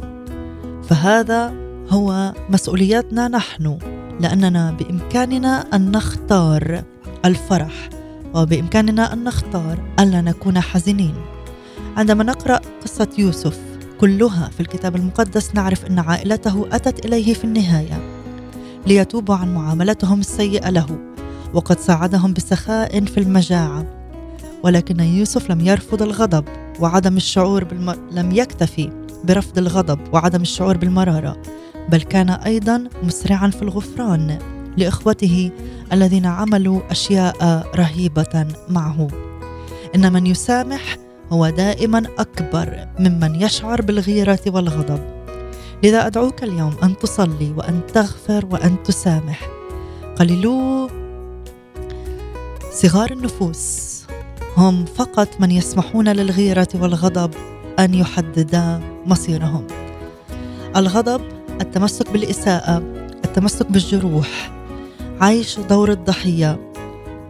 فهذا 0.89 1.53
هو 1.89 2.33
مسؤوليتنا 2.49 3.27
نحن 3.27 3.77
لأننا 4.19 4.71
بإمكاننا 4.71 5.65
أن 5.73 5.91
نختار 5.91 6.83
الفرح 7.25 7.89
وبإمكاننا 8.33 9.13
أن 9.13 9.23
نختار 9.23 9.77
ألا 9.99 10.21
نكون 10.21 10.59
حزينين. 10.59 11.15
عندما 11.97 12.23
نقرأ 12.23 12.59
قصة 12.83 13.07
يوسف 13.17 13.59
كلها 13.99 14.49
في 14.49 14.59
الكتاب 14.59 14.95
المقدس 14.95 15.55
نعرف 15.55 15.85
أن 15.85 15.99
عائلته 15.99 16.67
أتت 16.71 17.05
إليه 17.05 17.33
في 17.33 17.43
النهاية 17.43 17.99
ليتوبوا 18.87 19.35
عن 19.35 19.53
معاملتهم 19.53 20.19
السيئة 20.19 20.69
له. 20.69 21.14
وقد 21.55 21.79
ساعدهم 21.79 22.33
بسخاء 22.33 23.05
في 23.05 23.19
المجاعة. 23.19 23.85
ولكن 24.63 24.99
يوسف 24.99 25.51
لم 25.51 25.61
يرفض 25.61 26.01
الغضب 26.01 26.45
وعدم 26.79 27.17
الشعور 27.17 27.63
بالم... 27.63 27.95
لم 28.11 28.31
يكتفي 28.31 28.89
برفض 29.23 29.57
الغضب 29.57 29.99
وعدم 30.13 30.41
الشعور 30.41 30.77
بالمرارة 30.77 31.41
بل 31.89 32.01
كان 32.01 32.29
أيضا 32.29 32.83
مسرعا 33.03 33.49
في 33.49 33.61
الغفران 33.61 34.39
لإخوته 34.77 35.51
الذين 35.93 36.25
عملوا 36.25 36.81
أشياء 36.91 37.67
رهيبة 37.75 38.45
معه. 38.69 39.07
إن 39.95 40.13
من 40.13 40.25
يسامح 40.25 40.97
هو 41.31 41.49
دائما 41.49 42.03
أكبر 42.17 42.87
ممن 42.99 43.41
يشعر 43.41 43.81
بالغيرة 43.81 44.39
والغضب. 44.47 44.99
لذا 45.83 46.07
أدعوك 46.07 46.43
اليوم 46.43 46.73
أن 46.83 46.97
تصلي 46.97 47.53
وأن 47.57 47.81
تغفر 47.93 48.45
وأن 48.51 48.83
تسامح. 48.83 49.49
قليلو 50.15 50.89
صغار 52.75 53.11
النفوس. 53.11 54.03
هم 54.57 54.85
فقط 54.85 55.27
من 55.39 55.51
يسمحون 55.51 56.09
للغيرة 56.09 56.67
والغضب 56.75 57.31
أن 57.79 57.93
يحددا 57.93 58.81
مصيرهم. 59.05 59.67
الغضب 60.75 61.21
التمسك 61.61 62.11
بالإساءة 62.11 62.77
التمسك 63.25 63.71
بالجروح 63.71 64.51
عيش 65.21 65.59
دور 65.59 65.91
الضحية. 65.91 66.71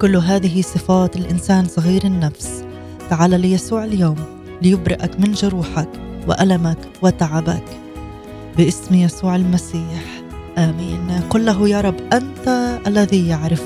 كل 0.02 0.16
هذه 0.16 0.62
صفات 0.62 1.16
الإنسان 1.16 1.68
صغير 1.68 2.04
النفس. 2.04 2.64
تعال 3.10 3.42
ليسوع 3.42 3.84
اليوم 3.84 4.16
ليبرئك 4.62 5.20
من 5.20 5.32
جروحك 5.32 5.90
وألمك 6.28 6.80
وتعبك. 7.02 7.66
باسم 8.58 8.96
يسوع 8.96 9.36
المسيح. 9.36 10.22
آمين. 10.58 11.22
قل 11.30 11.46
له 11.46 11.70
يا 11.70 11.82
رب 11.82 12.14
أنت 12.14 12.78
الذي 12.88 13.28
يعرف 13.28 13.64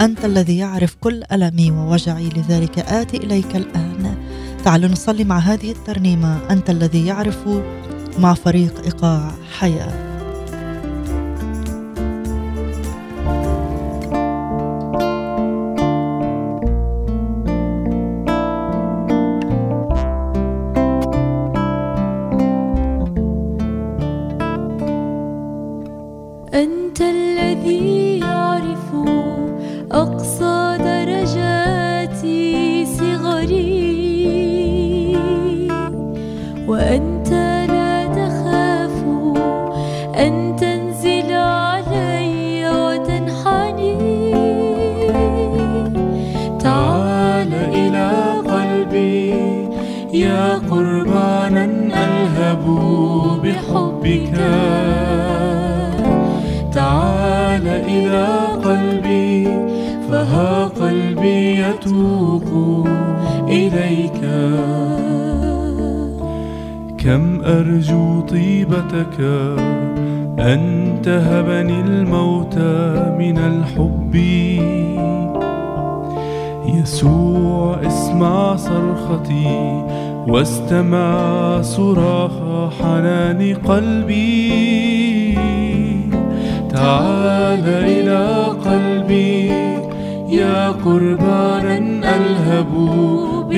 أنت 0.00 0.24
الذي 0.24 0.58
يعرف 0.58 0.96
كل 1.00 1.22
ألمي 1.32 1.70
ووجعي 1.70 2.28
لذلك 2.28 2.78
آتي 2.78 3.16
إليك 3.16 3.56
الآن. 3.56 4.16
تعالوا 4.64 4.90
نصلي 4.90 5.24
مع 5.24 5.38
هذه 5.38 5.72
الترنيمة. 5.72 6.50
أنت 6.50 6.70
الذي 6.70 7.06
يعرف 7.06 7.48
مع 8.18 8.34
فريق 8.34 8.84
إيقاع 8.84 9.30
حياة. 9.58 10.09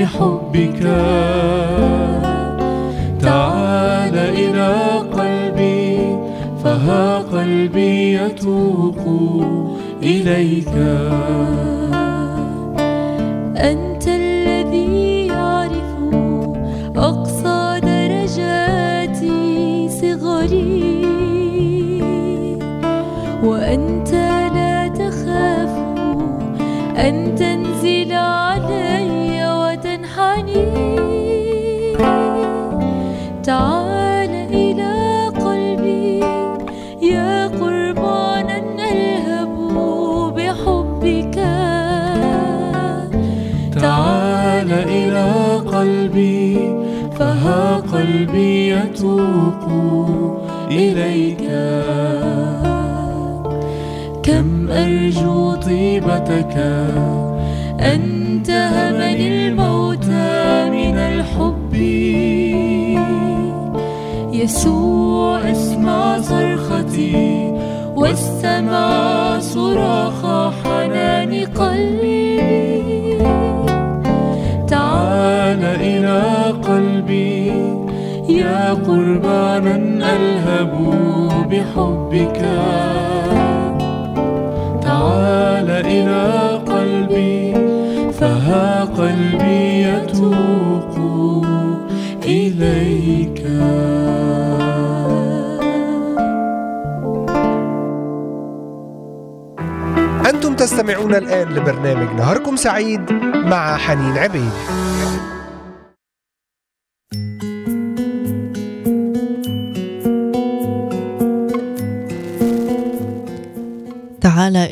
بحبك. 0.03 0.81
تعال 3.21 4.17
إلى 4.17 4.75
قلبي 5.19 5.99
فها 6.65 7.19
قلبي 7.19 8.15
يتوق 8.15 9.01
إليك. 10.03 10.75
أنت 13.57 13.92
يتوق 49.03 49.65
إليك. 50.71 51.51
كم 54.23 54.71
أرجو 54.71 55.55
طيبتك؟ 55.55 56.57
أن 57.81 58.03
تهبني 58.47 59.49
الموت 59.49 60.07
من 60.73 60.97
الحب. 60.99 61.75
يسوع 64.33 65.39
اسمع 65.51 66.21
صرختي 66.21 67.53
واستمع 67.97 69.39
صراخ 69.39 70.25
قربانا 78.87 80.17
ألهب 80.17 80.73
بحبك. 81.51 82.39
تعال 84.83 85.71
إلى 85.71 86.25
قلبي 86.67 87.55
فها 88.13 88.85
قلبي 88.85 89.83
يتوق 89.83 90.95
إليك. 92.25 93.43
أنتم 100.31 100.55
تستمعون 100.55 101.15
الآن 101.15 101.49
لبرنامج 101.49 102.15
نهاركم 102.17 102.57
سعيد 102.57 103.13
مع 103.47 103.77
حنين 103.77 104.19
عبيد. 104.19 104.53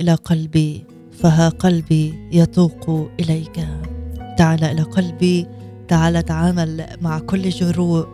إلى 0.00 0.14
قلبي 0.14 0.84
فها 1.12 1.48
قلبي 1.48 2.28
يتوق 2.32 3.10
إليك. 3.20 3.66
تعال 4.38 4.64
إلى 4.64 4.82
قلبي 4.82 5.46
تعال 5.88 6.24
تعامل 6.24 6.86
مع 7.02 7.18
كل 7.18 7.48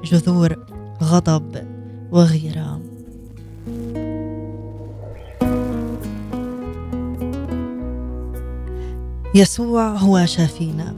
جذور 0.05 0.67
غضب 1.03 1.57
وغيرة. 2.13 2.81
يسوع 9.35 9.89
هو 9.89 10.27
شافينا. 10.27 10.97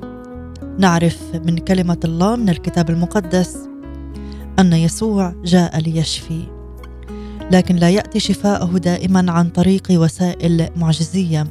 نعرف 0.79 1.35
من 1.35 1.59
كلمة 1.59 2.01
الله 2.05 2.37
من 2.37 2.49
الكتاب 2.49 2.91
المقدس 2.91 3.57
أن 4.59 4.73
يسوع 4.73 5.35
جاء 5.45 5.81
ليشفي. 5.81 6.58
لكن 7.53 7.77
لا 7.77 7.91
يأتي 7.91 8.21
شفاءه 8.21 8.79
دائما 8.79 9.33
عن 9.33 9.49
طريق 9.49 9.87
وسائل 9.91 10.69
معجزية. 10.77 11.47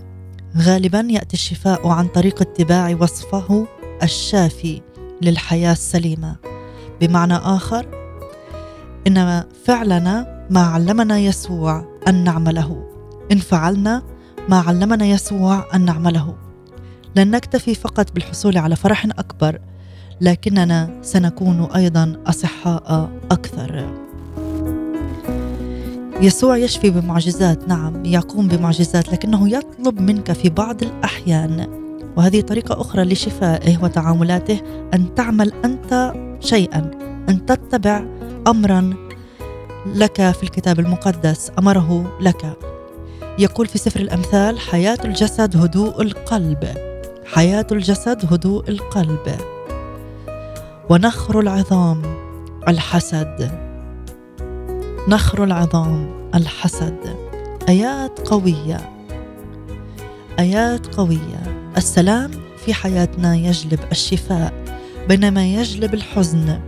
غالبا 0.58 1.08
يأتي 1.10 1.34
الشفاء 1.34 1.88
عن 1.88 2.08
طريق 2.08 2.42
اتباع 2.42 2.98
وصفه 3.02 3.68
الشافي 4.04 4.82
للحياة 5.22 5.72
السليمة. 5.72 6.36
بمعنى 7.02 7.36
آخر 7.36 7.88
إن 9.08 9.44
فعلنا 9.66 10.46
ما 10.50 10.62
علمنا 10.62 11.20
يسوع 11.20 11.98
أن 12.08 12.24
نعمله. 12.24 12.84
إن 13.32 13.38
فعلنا 13.38 14.04
ما 14.50 14.60
علمنا 14.60 15.06
يسوع 15.06 15.66
أن 15.76 15.86
نعمله. 15.86 16.36
لن 17.16 17.32
نكتفي 17.32 17.76
فقط 17.76 18.12
بالحصول 18.12 18.58
على 18.58 18.76
فرح 18.76 19.06
أكبر 19.06 19.60
لكننا 20.22 21.00
سنكون 21.02 21.64
أيضا 21.76 22.24
أصحاء 22.28 23.10
أكثر. 23.32 24.07
يسوع 26.22 26.58
يشفي 26.58 26.90
بمعجزات 26.90 27.68
نعم 27.68 28.06
يقوم 28.06 28.48
بمعجزات 28.48 29.10
لكنه 29.10 29.50
يطلب 29.50 30.02
منك 30.02 30.32
في 30.32 30.50
بعض 30.50 30.84
الأحيان. 30.84 31.68
وهذه 32.18 32.42
طريقة 32.42 32.82
أخرى 32.82 33.04
لشفائه 33.04 33.84
وتعاملاته 33.84 34.62
أن 34.94 35.16
تعمل 35.16 35.54
أنت 35.66 36.14
شيئا 36.40 36.92
أن 37.30 37.46
تتبع 37.46 38.04
أمرا 38.48 38.94
لك 39.86 40.32
في 40.32 40.44
الكتاب 40.44 40.80
المقدس 40.80 41.52
أمره 41.60 42.18
لك. 42.22 42.58
يقول 43.40 43.68
في 43.68 43.78
سفر 43.78 44.00
الأمثال 44.00 44.60
حياة 44.60 44.98
الجسد 45.06 45.58
هدوء 45.58 46.02
القلب. 46.02 46.68
حياة 47.26 47.68
الجسد 47.72 48.34
هدوء 48.34 48.70
القلب. 48.70 49.38
ونخر 50.90 51.40
العظام 51.40 52.02
الحسد. 52.68 53.67
نخر 55.10 55.44
العظام 55.44 56.10
الحسد. 56.36 56.98
آيات 57.70 58.20
قوية. 58.20 58.90
آيات 60.40 60.96
قوية. 60.96 61.70
السلام 61.78 62.32
في 62.66 62.74
حياتنا 62.74 63.36
يجلب 63.36 63.80
الشفاء 63.92 64.54
بينما 65.10 65.46
يجلب 65.54 65.94
الحزن 65.94 66.60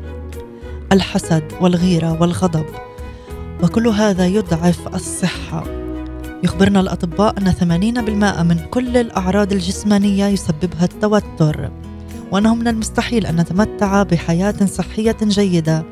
الحسد 0.91 1.43
والغيرة 1.61 2.21
والغضب. 2.21 2.65
وكل 3.63 3.87
هذا 3.87 4.27
يضعف 4.27 4.95
الصحة. 4.95 5.63
يخبرنا 6.43 6.79
الأطباء 6.79 7.37
أن 7.37 7.51
80% 7.51 8.43
من 8.43 8.59
كل 8.71 8.97
الأعراض 8.97 9.51
الجسمانية 9.51 10.25
يسببها 10.25 10.83
التوتر. 10.83 11.71
وأنه 12.31 12.55
من 12.55 12.67
المستحيل 12.67 13.25
أن 13.25 13.35
نتمتع 13.35 14.03
بحياة 14.03 14.65
صحية 14.65 15.17
جيدة. 15.23 15.85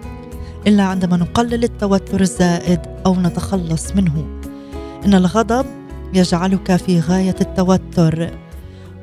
إلا 0.67 0.83
عندما 0.83 1.17
نقلل 1.17 1.63
التوتر 1.63 2.21
الزائد 2.21 2.79
أو 3.05 3.15
نتخلص 3.15 3.95
منه. 3.95 4.27
إن 5.05 5.13
الغضب 5.13 5.65
يجعلك 6.13 6.75
في 6.75 6.99
غاية 6.99 7.35
التوتر 7.41 8.31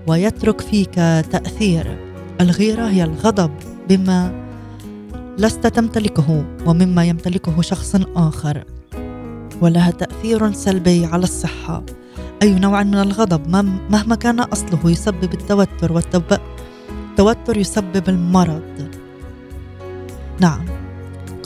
ويترك 0.06 0.60
فيك 0.60 0.94
تأثير. 1.30 1.98
الغيرة 2.40 2.88
هي 2.88 3.04
الغضب 3.04 3.50
بما 3.88 4.44
لست 5.38 5.66
تمتلكه 5.66 6.44
ومما 6.66 7.04
يمتلكه 7.04 7.62
شخص 7.62 7.96
آخر. 8.16 8.64
ولها 9.60 9.90
تأثير 9.90 10.52
سلبي 10.52 11.06
على 11.06 11.22
الصحة. 11.22 11.82
أي 12.42 12.54
نوع 12.54 12.82
من 12.82 12.94
الغضب؟ 12.94 13.48
مهما 13.90 14.14
كان 14.14 14.40
أصله 14.40 14.90
يسبب 14.90 15.34
التوتر 15.34 15.92
والتوتر 15.92 17.56
يسبب 17.56 18.08
المرض. 18.08 18.88
نعم. 20.40 20.83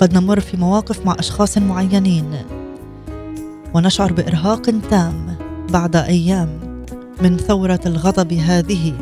قد 0.00 0.14
نمر 0.14 0.40
في 0.40 0.56
مواقف 0.56 1.06
مع 1.06 1.16
أشخاص 1.18 1.58
معينين. 1.58 2.30
ونشعر 3.74 4.12
بإرهاق 4.12 4.62
تام 4.90 5.36
بعد 5.70 5.96
أيام 5.96 6.48
من 7.22 7.36
ثورة 7.36 7.80
الغضب 7.86 8.32
هذه. 8.32 8.92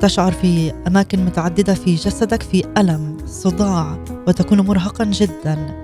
تشعر 0.00 0.32
في 0.32 0.72
أماكن 0.86 1.24
متعددة 1.24 1.74
في 1.74 1.94
جسدك 1.94 2.42
في 2.42 2.64
ألم 2.78 3.16
صداع 3.26 4.04
وتكون 4.28 4.60
مرهقا 4.60 5.04
جدا. 5.04 5.82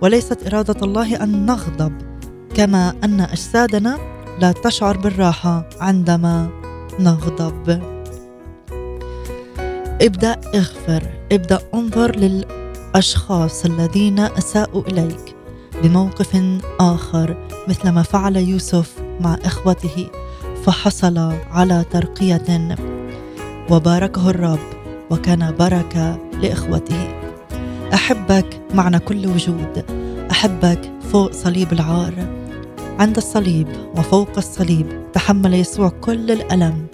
وليست 0.00 0.46
إرادة 0.46 0.86
الله 0.86 1.22
أن 1.24 1.46
نغضب 1.46 1.92
كما 2.54 2.94
أن 3.04 3.20
أجسادنا 3.20 3.98
لا 4.40 4.52
تشعر 4.52 4.96
بالراحة 4.96 5.68
عندما 5.80 6.48
نغضب. 7.00 7.82
ابدأ 10.02 10.36
اغفر 10.54 11.02
ابدأ 11.32 11.58
انظر 11.74 12.16
لل 12.16 12.63
الأشخاص 12.94 13.64
الذين 13.64 14.18
أساءوا 14.18 14.82
إليك 14.82 15.36
بموقف 15.82 16.42
آخر 16.80 17.48
مثل 17.68 17.88
ما 17.88 18.02
فعل 18.02 18.36
يوسف 18.36 18.94
مع 19.20 19.38
إخوته 19.44 20.06
فحصل 20.64 21.18
على 21.50 21.84
ترقية. 21.90 22.76
وباركه 23.70 24.30
الرب 24.30 24.58
وكان 25.10 25.54
بركة 25.58 26.18
لإخوته. 26.42 27.14
أحبك 27.94 28.60
معنى 28.74 28.98
كل 28.98 29.26
وجود 29.26 29.84
أحبك 30.30 30.92
فوق 31.12 31.32
صليب 31.32 31.72
العار. 31.72 32.14
عند 32.98 33.16
الصليب 33.16 33.68
وفوق 33.96 34.30
الصليب 34.36 34.86
تحمل 35.12 35.54
يسوع 35.54 35.88
كل 35.88 36.30
الألم. 36.30 36.86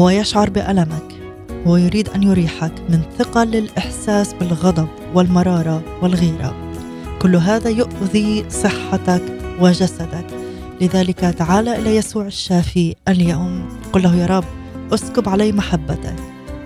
هو 0.00 0.10
يشعر 0.10 0.50
بألمك 0.50 1.14
هو 1.66 1.76
يريد 1.76 2.08
أن 2.08 2.22
يريحك 2.22 2.72
من 2.88 3.00
ثقل 3.18 3.56
الإحساس 3.56 4.32
بالغضب. 4.32 4.88
والمرارة 5.16 5.82
والغيرة. 6.02 6.54
كل 7.22 7.36
هذا 7.36 7.70
يؤذي 7.70 8.44
صحتك 8.50 9.22
وجسدك. 9.60 10.26
لذلك 10.80 11.20
تعال 11.20 11.68
إلى 11.68 11.96
يسوع 11.96 12.26
الشافي 12.26 12.94
اليوم. 13.08 13.68
قل 13.92 14.02
له 14.02 14.16
يا 14.16 14.26
رب 14.26 14.44
أسكب 14.92 15.28
علي 15.28 15.52
محبتك. 15.52 16.16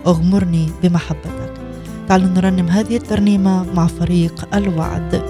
أغمرني 0.07 0.67
بمحبتك. 0.83 1.53
تعالوا 2.09 2.29
نرنم 2.29 2.69
هذه 2.69 2.97
الترنيمة 2.97 3.75
مع 3.75 3.87
فريق 3.87 4.49
الوعد. 4.55 5.23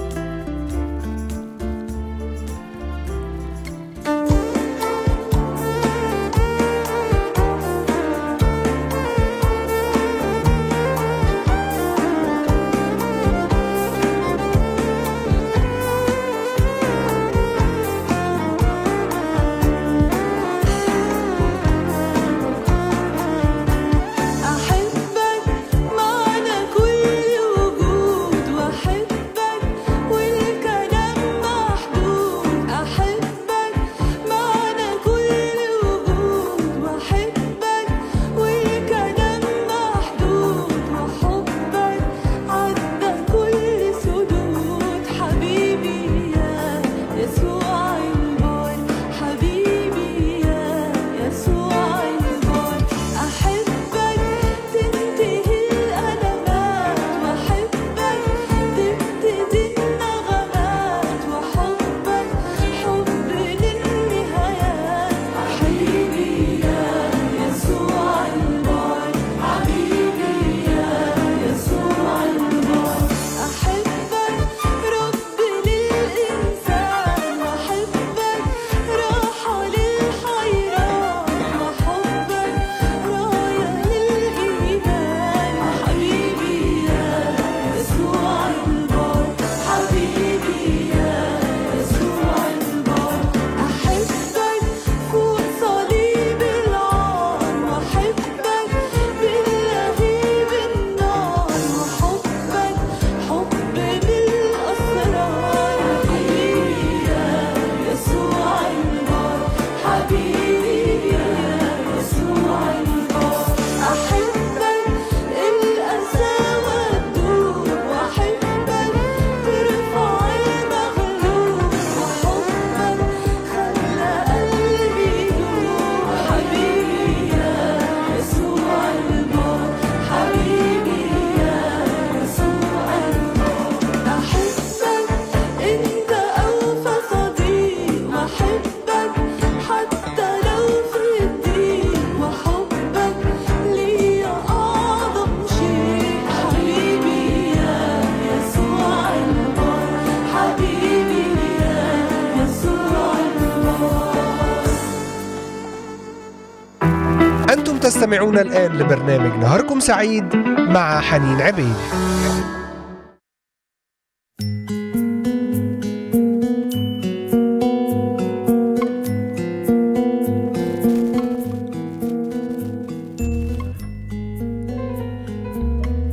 تستمعون 158.11 158.37
الآن 158.37 158.71
لبرنامج 158.77 159.39
نهاركم 159.39 159.79
سعيد 159.79 160.35
مع 160.69 161.01
حنين 161.01 161.41
عبيد. 161.41 161.75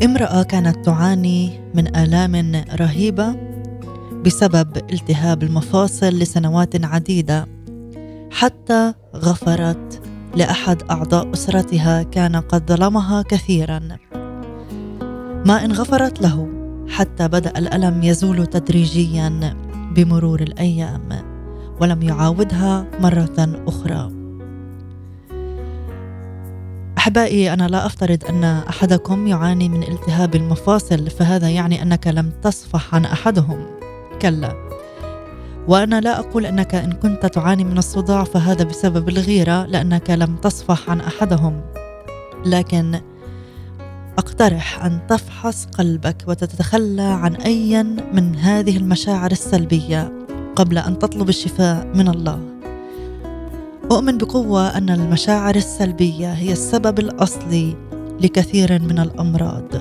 امرأة 0.04 0.42
كانت 0.42 0.84
تعاني 0.84 1.60
من 1.74 1.96
آلام 1.96 2.64
رهيبة 2.80 3.36
بسبب 4.26 4.76
التهاب 4.76 5.42
المفاصل 5.42 6.06
لسنوات 6.06 6.84
عديدة 6.84 7.46
حتى 8.30 8.94
غفرت 9.16 10.07
لأحد 10.38 10.82
أعضاء 10.90 11.32
أسرتها 11.34 12.02
كان 12.02 12.36
قد 12.36 12.72
ظلمها 12.72 13.22
كثيرا. 13.22 13.80
ما 15.46 15.64
إن 15.64 15.72
غفرت 15.72 16.22
له 16.22 16.48
حتى 16.88 17.28
بدأ 17.28 17.58
الألم 17.58 18.02
يزول 18.02 18.46
تدريجيا 18.46 19.56
بمرور 19.94 20.40
الأيام 20.40 21.08
ولم 21.80 22.02
يعاودها 22.02 22.86
مرة 23.00 23.62
أخرى. 23.66 24.12
أحبائي 26.98 27.52
أنا 27.52 27.68
لا 27.68 27.86
أفترض 27.86 28.24
أن 28.28 28.44
أحدكم 28.44 29.26
يعاني 29.26 29.68
من 29.68 29.82
التهاب 29.82 30.34
المفاصل 30.34 31.10
فهذا 31.10 31.50
يعني 31.50 31.82
أنك 31.82 32.06
لم 32.06 32.30
تصفح 32.42 32.94
عن 32.94 33.04
أحدهم. 33.04 33.66
كلا. 34.22 34.67
وأنا 35.68 36.00
لا 36.00 36.18
أقول 36.18 36.46
أنك 36.46 36.74
إن 36.74 36.92
كنت 36.92 37.26
تعاني 37.26 37.64
من 37.64 37.78
الصداع 37.78 38.24
فهذا 38.24 38.64
بسبب 38.64 39.08
الغيرة 39.08 39.66
لأنك 39.66 40.10
لم 40.10 40.36
تصفح 40.36 40.90
عن 40.90 41.00
أحدهم. 41.00 41.60
لكن 42.46 43.00
أقترح 44.18 44.84
أن 44.84 45.06
تفحص 45.08 45.66
قلبك 45.66 46.24
وتتخلى 46.26 47.02
عن 47.02 47.34
أي 47.34 47.82
من 48.12 48.36
هذه 48.36 48.76
المشاعر 48.76 49.30
السلبية 49.30 50.12
قبل 50.56 50.78
أن 50.78 50.98
تطلب 50.98 51.28
الشفاء 51.28 51.86
من 51.94 52.08
الله. 52.08 52.40
أؤمن 53.92 54.18
بقوة 54.18 54.76
أن 54.76 54.90
المشاعر 54.90 55.54
السلبية 55.54 56.32
هي 56.32 56.52
السبب 56.52 56.98
الأصلي 56.98 57.76
لكثير 58.20 58.82
من 58.82 58.98
الأمراض 58.98 59.74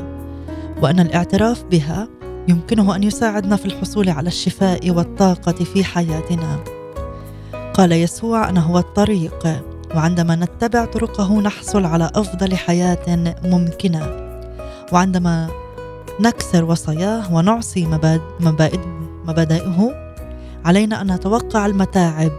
وأن 0.81 0.99
الاعتراف 0.99 1.63
بها 1.63 2.16
يمكنه 2.47 2.95
أن 2.95 3.03
يساعدنا 3.03 3.55
في 3.55 3.65
الحصول 3.65 4.09
على 4.09 4.27
الشفاء 4.27 4.91
والطاقة 4.91 5.51
في 5.51 5.83
حياتنا. 5.83 6.59
قال 7.73 7.91
يسوع 7.91 8.49
أنا 8.49 8.59
هو 8.61 8.79
الطريق 8.79 9.63
وعندما 9.95 10.35
نتبع 10.35 10.85
طرقه 10.85 11.41
نحصل 11.41 11.85
على 11.85 12.11
أفضل 12.15 12.55
حياة 12.55 13.35
ممكنة. 13.43 14.07
وعندما 14.93 15.47
نكسر 16.19 16.65
وصاياه 16.65 17.33
ونعصي 17.33 17.85
مباد- 17.85 18.21
مبادئ- 18.39 18.87
مبادئه 19.27 19.93
علينا 20.65 21.01
أن 21.01 21.11
نتوقع 21.11 21.65
المتاعب 21.65 22.31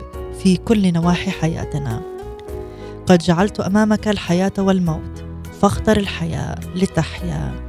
في 0.43 0.57
كل 0.57 0.93
نواحي 0.93 1.31
حياتنا. 1.31 2.01
قد 3.07 3.19
جعلت 3.19 3.61
أمامك 3.61 4.09
الحياة 4.09 4.53
والموت 4.59 5.25
فاختر 5.63 5.97
الحياة 5.97 6.55
لتحيا. 6.75 7.68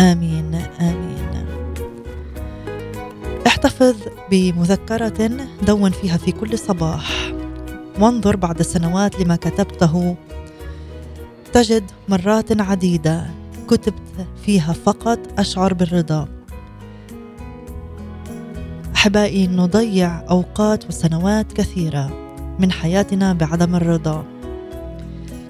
آمين 0.00 0.54
آمين. 0.80 1.46
احتفظ 3.46 3.94
بمذكرة 4.30 5.30
دون 5.66 5.90
فيها 5.90 6.16
في 6.16 6.32
كل 6.32 6.58
صباح. 6.58 7.32
وانظر 8.00 8.36
بعد 8.36 8.62
سنوات 8.62 9.20
لما 9.20 9.36
كتبته. 9.36 10.16
تجد 11.52 11.90
مرات 12.08 12.60
عديدة 12.60 13.26
كتبت 13.68 14.26
فيها 14.44 14.72
فقط 14.72 15.18
أشعر 15.38 15.74
بالرضا. 15.74 16.28
أحبائي 18.94 19.46
نضيع 19.46 20.20
أوقات 20.30 20.88
وسنوات 20.88 21.52
كثيرة 21.52 22.10
من 22.58 22.72
حياتنا 22.72 23.32
بعدم 23.32 23.74
الرضا. 23.74 24.24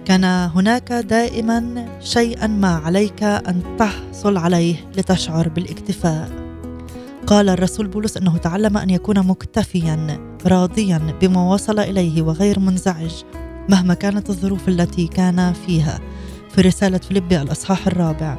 كان 0.04 0.24
هناك 0.24 0.92
دائما 0.92 1.86
شيئا 2.00 2.46
ما 2.46 2.74
عليك 2.74 3.22
أن 3.22 3.62
تحصل 3.78 4.36
عليه 4.36 4.76
لتشعر 4.96 5.48
بالاكتفاء. 5.48 6.30
قال 7.26 7.48
الرسول 7.48 7.88
بولس 7.88 8.16
إنه 8.16 8.36
تعلم 8.36 8.76
أن 8.76 8.90
يكون 8.90 9.26
مكتفيا 9.26 10.20
راضيا 10.46 11.00
بما 11.20 11.52
وصل 11.52 11.78
إليه 11.78 12.22
وغير 12.22 12.58
منزعج 12.58 13.12
مهما 13.68 13.94
كانت 13.94 14.30
الظروف 14.30 14.68
التي 14.68 15.06
كان 15.06 15.52
فيها. 15.66 16.00
في 16.54 16.60
رسالة 16.60 16.98
فيليبي 16.98 17.42
الأصحاح 17.42 17.86
الرابع 17.86 18.38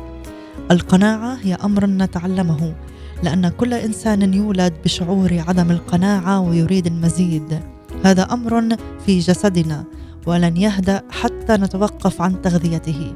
القناعة 0.71 1.37
هي 1.41 1.53
أمر 1.53 1.85
نتعلمه 1.85 2.75
لأن 3.23 3.49
كل 3.49 3.73
إنسان 3.73 4.33
يولد 4.33 4.73
بشعور 4.83 5.43
عدم 5.47 5.71
القناعة 5.71 6.39
ويريد 6.39 6.87
المزيد. 6.87 7.59
هذا 8.03 8.23
أمر 8.23 8.77
في 9.05 9.19
جسدنا 9.19 9.83
ولن 10.25 10.57
يهدأ 10.57 11.03
حتى 11.09 11.53
نتوقف 11.53 12.21
عن 12.21 12.41
تغذيته. 12.41 13.15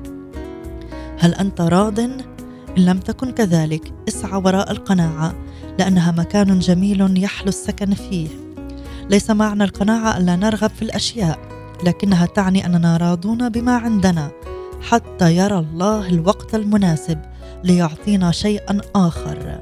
هل 1.20 1.34
أنت 1.34 1.62
راض؟ 1.62 2.00
إن 2.00 2.86
لم 2.86 3.00
تكن 3.00 3.32
كذلك 3.32 3.94
اسعى 4.08 4.42
وراء 4.46 4.72
القناعة 4.72 5.34
لأنها 5.80 6.12
مكان 6.12 6.60
جميل 6.60 7.24
يحلو 7.24 7.48
السكن 7.48 7.94
فيه. 7.94 8.28
ليس 9.10 9.32
معنى 9.32 9.64
القناعة 9.64 10.18
الا 10.18 10.36
نرغب 10.36 10.70
في 10.70 10.82
الأشياء 10.82 11.40
لكنها 11.84 12.26
تعني 12.26 12.66
أننا 12.66 12.98
راضون 12.98 13.50
بما 13.50 13.76
عندنا 13.78 14.32
حتى 14.82 15.36
يرى 15.36 15.60
الله 15.60 16.08
الوقت 16.08 16.56
المناسب 16.56 17.20
ليعطينا 17.64 18.32
شيئا 18.32 18.82
آخر. 18.96 19.60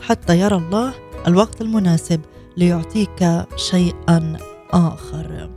حتى 0.00 0.40
يرى 0.40 0.56
الله 0.56 0.94
الوقت 1.26 1.60
المناسب 1.60 2.20
ليعطيك 2.56 3.46
شيئا 3.56 4.36
آخر. 4.70 5.50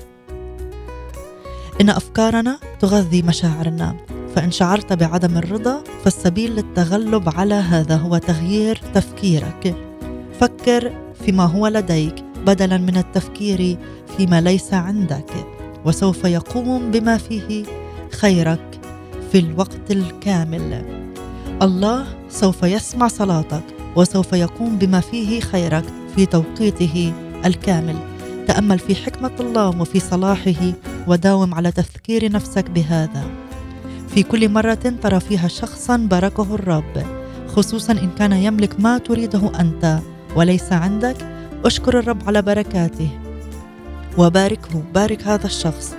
إن 1.82 1.90
أفكارنا 1.90 2.60
تغذي 2.80 3.22
مشاعرنا 3.22 3.96
فإن 4.36 4.52
شعرت 4.52 4.94
بعدم 4.94 5.38
الرضا 5.38 5.84
فالسبيل 6.04 6.56
للتغلب 6.56 7.30
على 7.30 7.54
هذا 7.54 7.96
هو 7.96 8.18
تغيير 8.18 8.82
تفكيرك. 8.94 9.76
فكر 10.40 10.92
فيما 11.26 11.44
هو 11.44 11.68
لديك 11.68 12.16
بدلا 12.46 12.78
من 12.78 12.98
التفكير 12.98 13.78
فيما 14.18 14.42
ليس 14.42 14.74
عندك 14.74 15.32
وسوف 15.86 16.24
يقوم 16.24 16.92
بما 16.92 17.18
فيه 17.18 17.66
خيرك 18.12 18.80
في 19.32 19.40
الوقت 19.40 19.92
الكامل. 19.92 20.86
الله 21.62 22.08
سوف 22.30 22.64
يسمع 22.64 23.08
صلاتك 23.08 23.64
وسوف 23.96 24.34
يقوم 24.34 24.78
بما 24.78 25.00
فيه 25.00 25.40
خيرك 25.40 25.86
في 26.16 26.26
توقيته 26.26 27.14
الكامل. 27.46 28.16
تأمل 28.48 28.80
في 28.80 28.95
حكمة 28.95 29.32
الله 29.39 29.82
وفي 29.82 30.00
صلاحه 30.00 30.74
وداوم 31.08 31.54
على 31.54 31.72
تذكير 31.72 32.32
نفسك 32.32 32.70
بهذا. 32.70 33.24
في 34.08 34.24
كل 34.24 34.50
مرة 34.50 34.74
ترى 35.02 35.20
فيها 35.20 35.48
شخصا 35.48 35.98
باركه 35.98 36.56
الرب 36.56 37.04
خصوصا 37.48 37.93
إن 37.93 38.10
كان 38.18 38.34
يملك 38.34 38.80
ما 38.80 38.98
تريده 38.98 39.52
أنت 39.60 40.00
وليس 40.36 40.74
عندك 40.74 41.18
أشكر 41.66 42.00
الرب 42.00 42.18
على 42.28 42.41
بركاته. 42.41 43.10
وباركه 44.18 44.84
بارك 44.93 45.28
هذا 45.28 45.45
الشخص. 45.45 45.95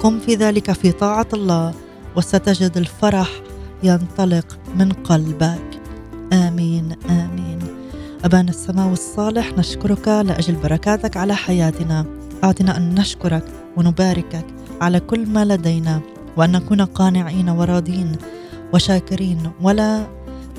قم 0.00 0.18
في 0.18 0.34
ذلك 0.34 0.72
في 0.72 0.92
طاعة 0.92 1.28
الله 1.32 1.74
وستجد 2.16 2.76
الفرح 2.76 3.30
ينطلق 3.82 4.58
من 4.76 4.92
قلبك. 4.92 5.80
آمين 6.32 6.96
آمين. 7.10 7.37
ابانا 8.28 8.50
السماوي 8.50 8.92
الصالح 8.92 9.52
نشكرك 9.58 10.08
لأجل 10.08 10.54
بركاتك 10.54 11.16
على 11.16 11.34
حياتنا. 11.34 12.06
أعطنا 12.44 12.76
أن 12.76 12.94
نشكرك 12.94 13.44
ونباركك 13.76 14.46
على 14.80 15.00
كل 15.00 15.26
ما 15.26 15.44
لدينا 15.44 16.00
وأن 16.36 16.52
نكون 16.52 16.80
قانعين 16.80 17.48
وراضين 17.48 18.16
وشاكرين. 18.74 19.50
ولا 19.62 20.06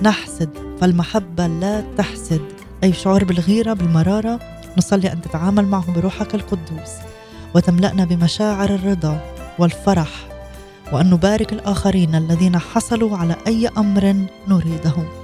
نحسد 0.01 0.49
فالمحبة 0.81 1.47
لا 1.47 1.83
تحسد. 1.97 2.41
أي 2.83 2.93
شعور 2.93 3.23
بالغيرة 3.23 3.73
بالمرارة 3.73 4.39
نصلي 4.77 5.11
أن 5.11 5.21
تتعامل 5.21 5.65
معه 5.65 5.93
بروحك 5.93 6.35
القدوس 6.35 6.91
وتملأنا 7.55 8.05
بمشاعر 8.05 8.69
الرضا 8.69 9.21
والفرح 9.59 10.09
وأن 10.91 11.09
نبارك 11.09 11.53
الآخرين 11.53 12.15
الذين 12.15 12.57
حصلوا 12.59 13.17
على 13.17 13.35
أي 13.47 13.67
أمر 13.67 14.15
نريده 14.47 15.18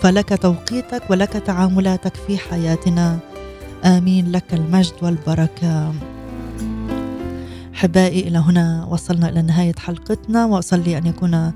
فلك 0.00 0.42
توقيتك 0.42 1.02
ولك 1.10 1.32
تعاملاتك 1.32 2.14
في 2.14 2.38
حياتنا. 2.38 3.18
آمين. 3.84 4.32
لك 4.32 4.54
المجد 4.54 4.92
والبركة. 5.02 5.94
أحبائي 7.74 8.28
إلى 8.28 8.38
هنا 8.38 8.86
وصلنا 8.90 9.28
إلى 9.28 9.42
نهاية 9.42 9.74
حلقتنا. 9.78 10.46
وأصلي 10.46 10.98
أن 10.98 11.06
يكون 11.06 11.52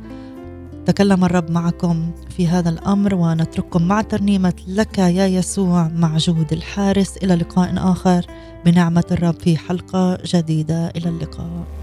تكلم 0.86 1.24
الرب 1.24 1.50
معكم 1.50 2.10
في 2.36 2.48
هذا 2.48 2.70
الأمر 2.70 3.14
ونترككم 3.14 3.82
مع 3.82 4.02
ترنيمة 4.02 4.54
لك 4.68 4.98
يا 4.98 5.26
يسوع 5.26 5.88
مع 5.88 6.16
جهود 6.16 6.52
الحارس. 6.52 7.16
إلى 7.16 7.34
لقاء 7.34 7.74
آخر. 7.76 8.26
بنعمة 8.64 9.04
الرب 9.10 9.40
في 9.40 9.56
حلقة 9.56 10.18
جديدة. 10.24 10.88
إلى 10.88 11.08
اللقاء. 11.08 11.77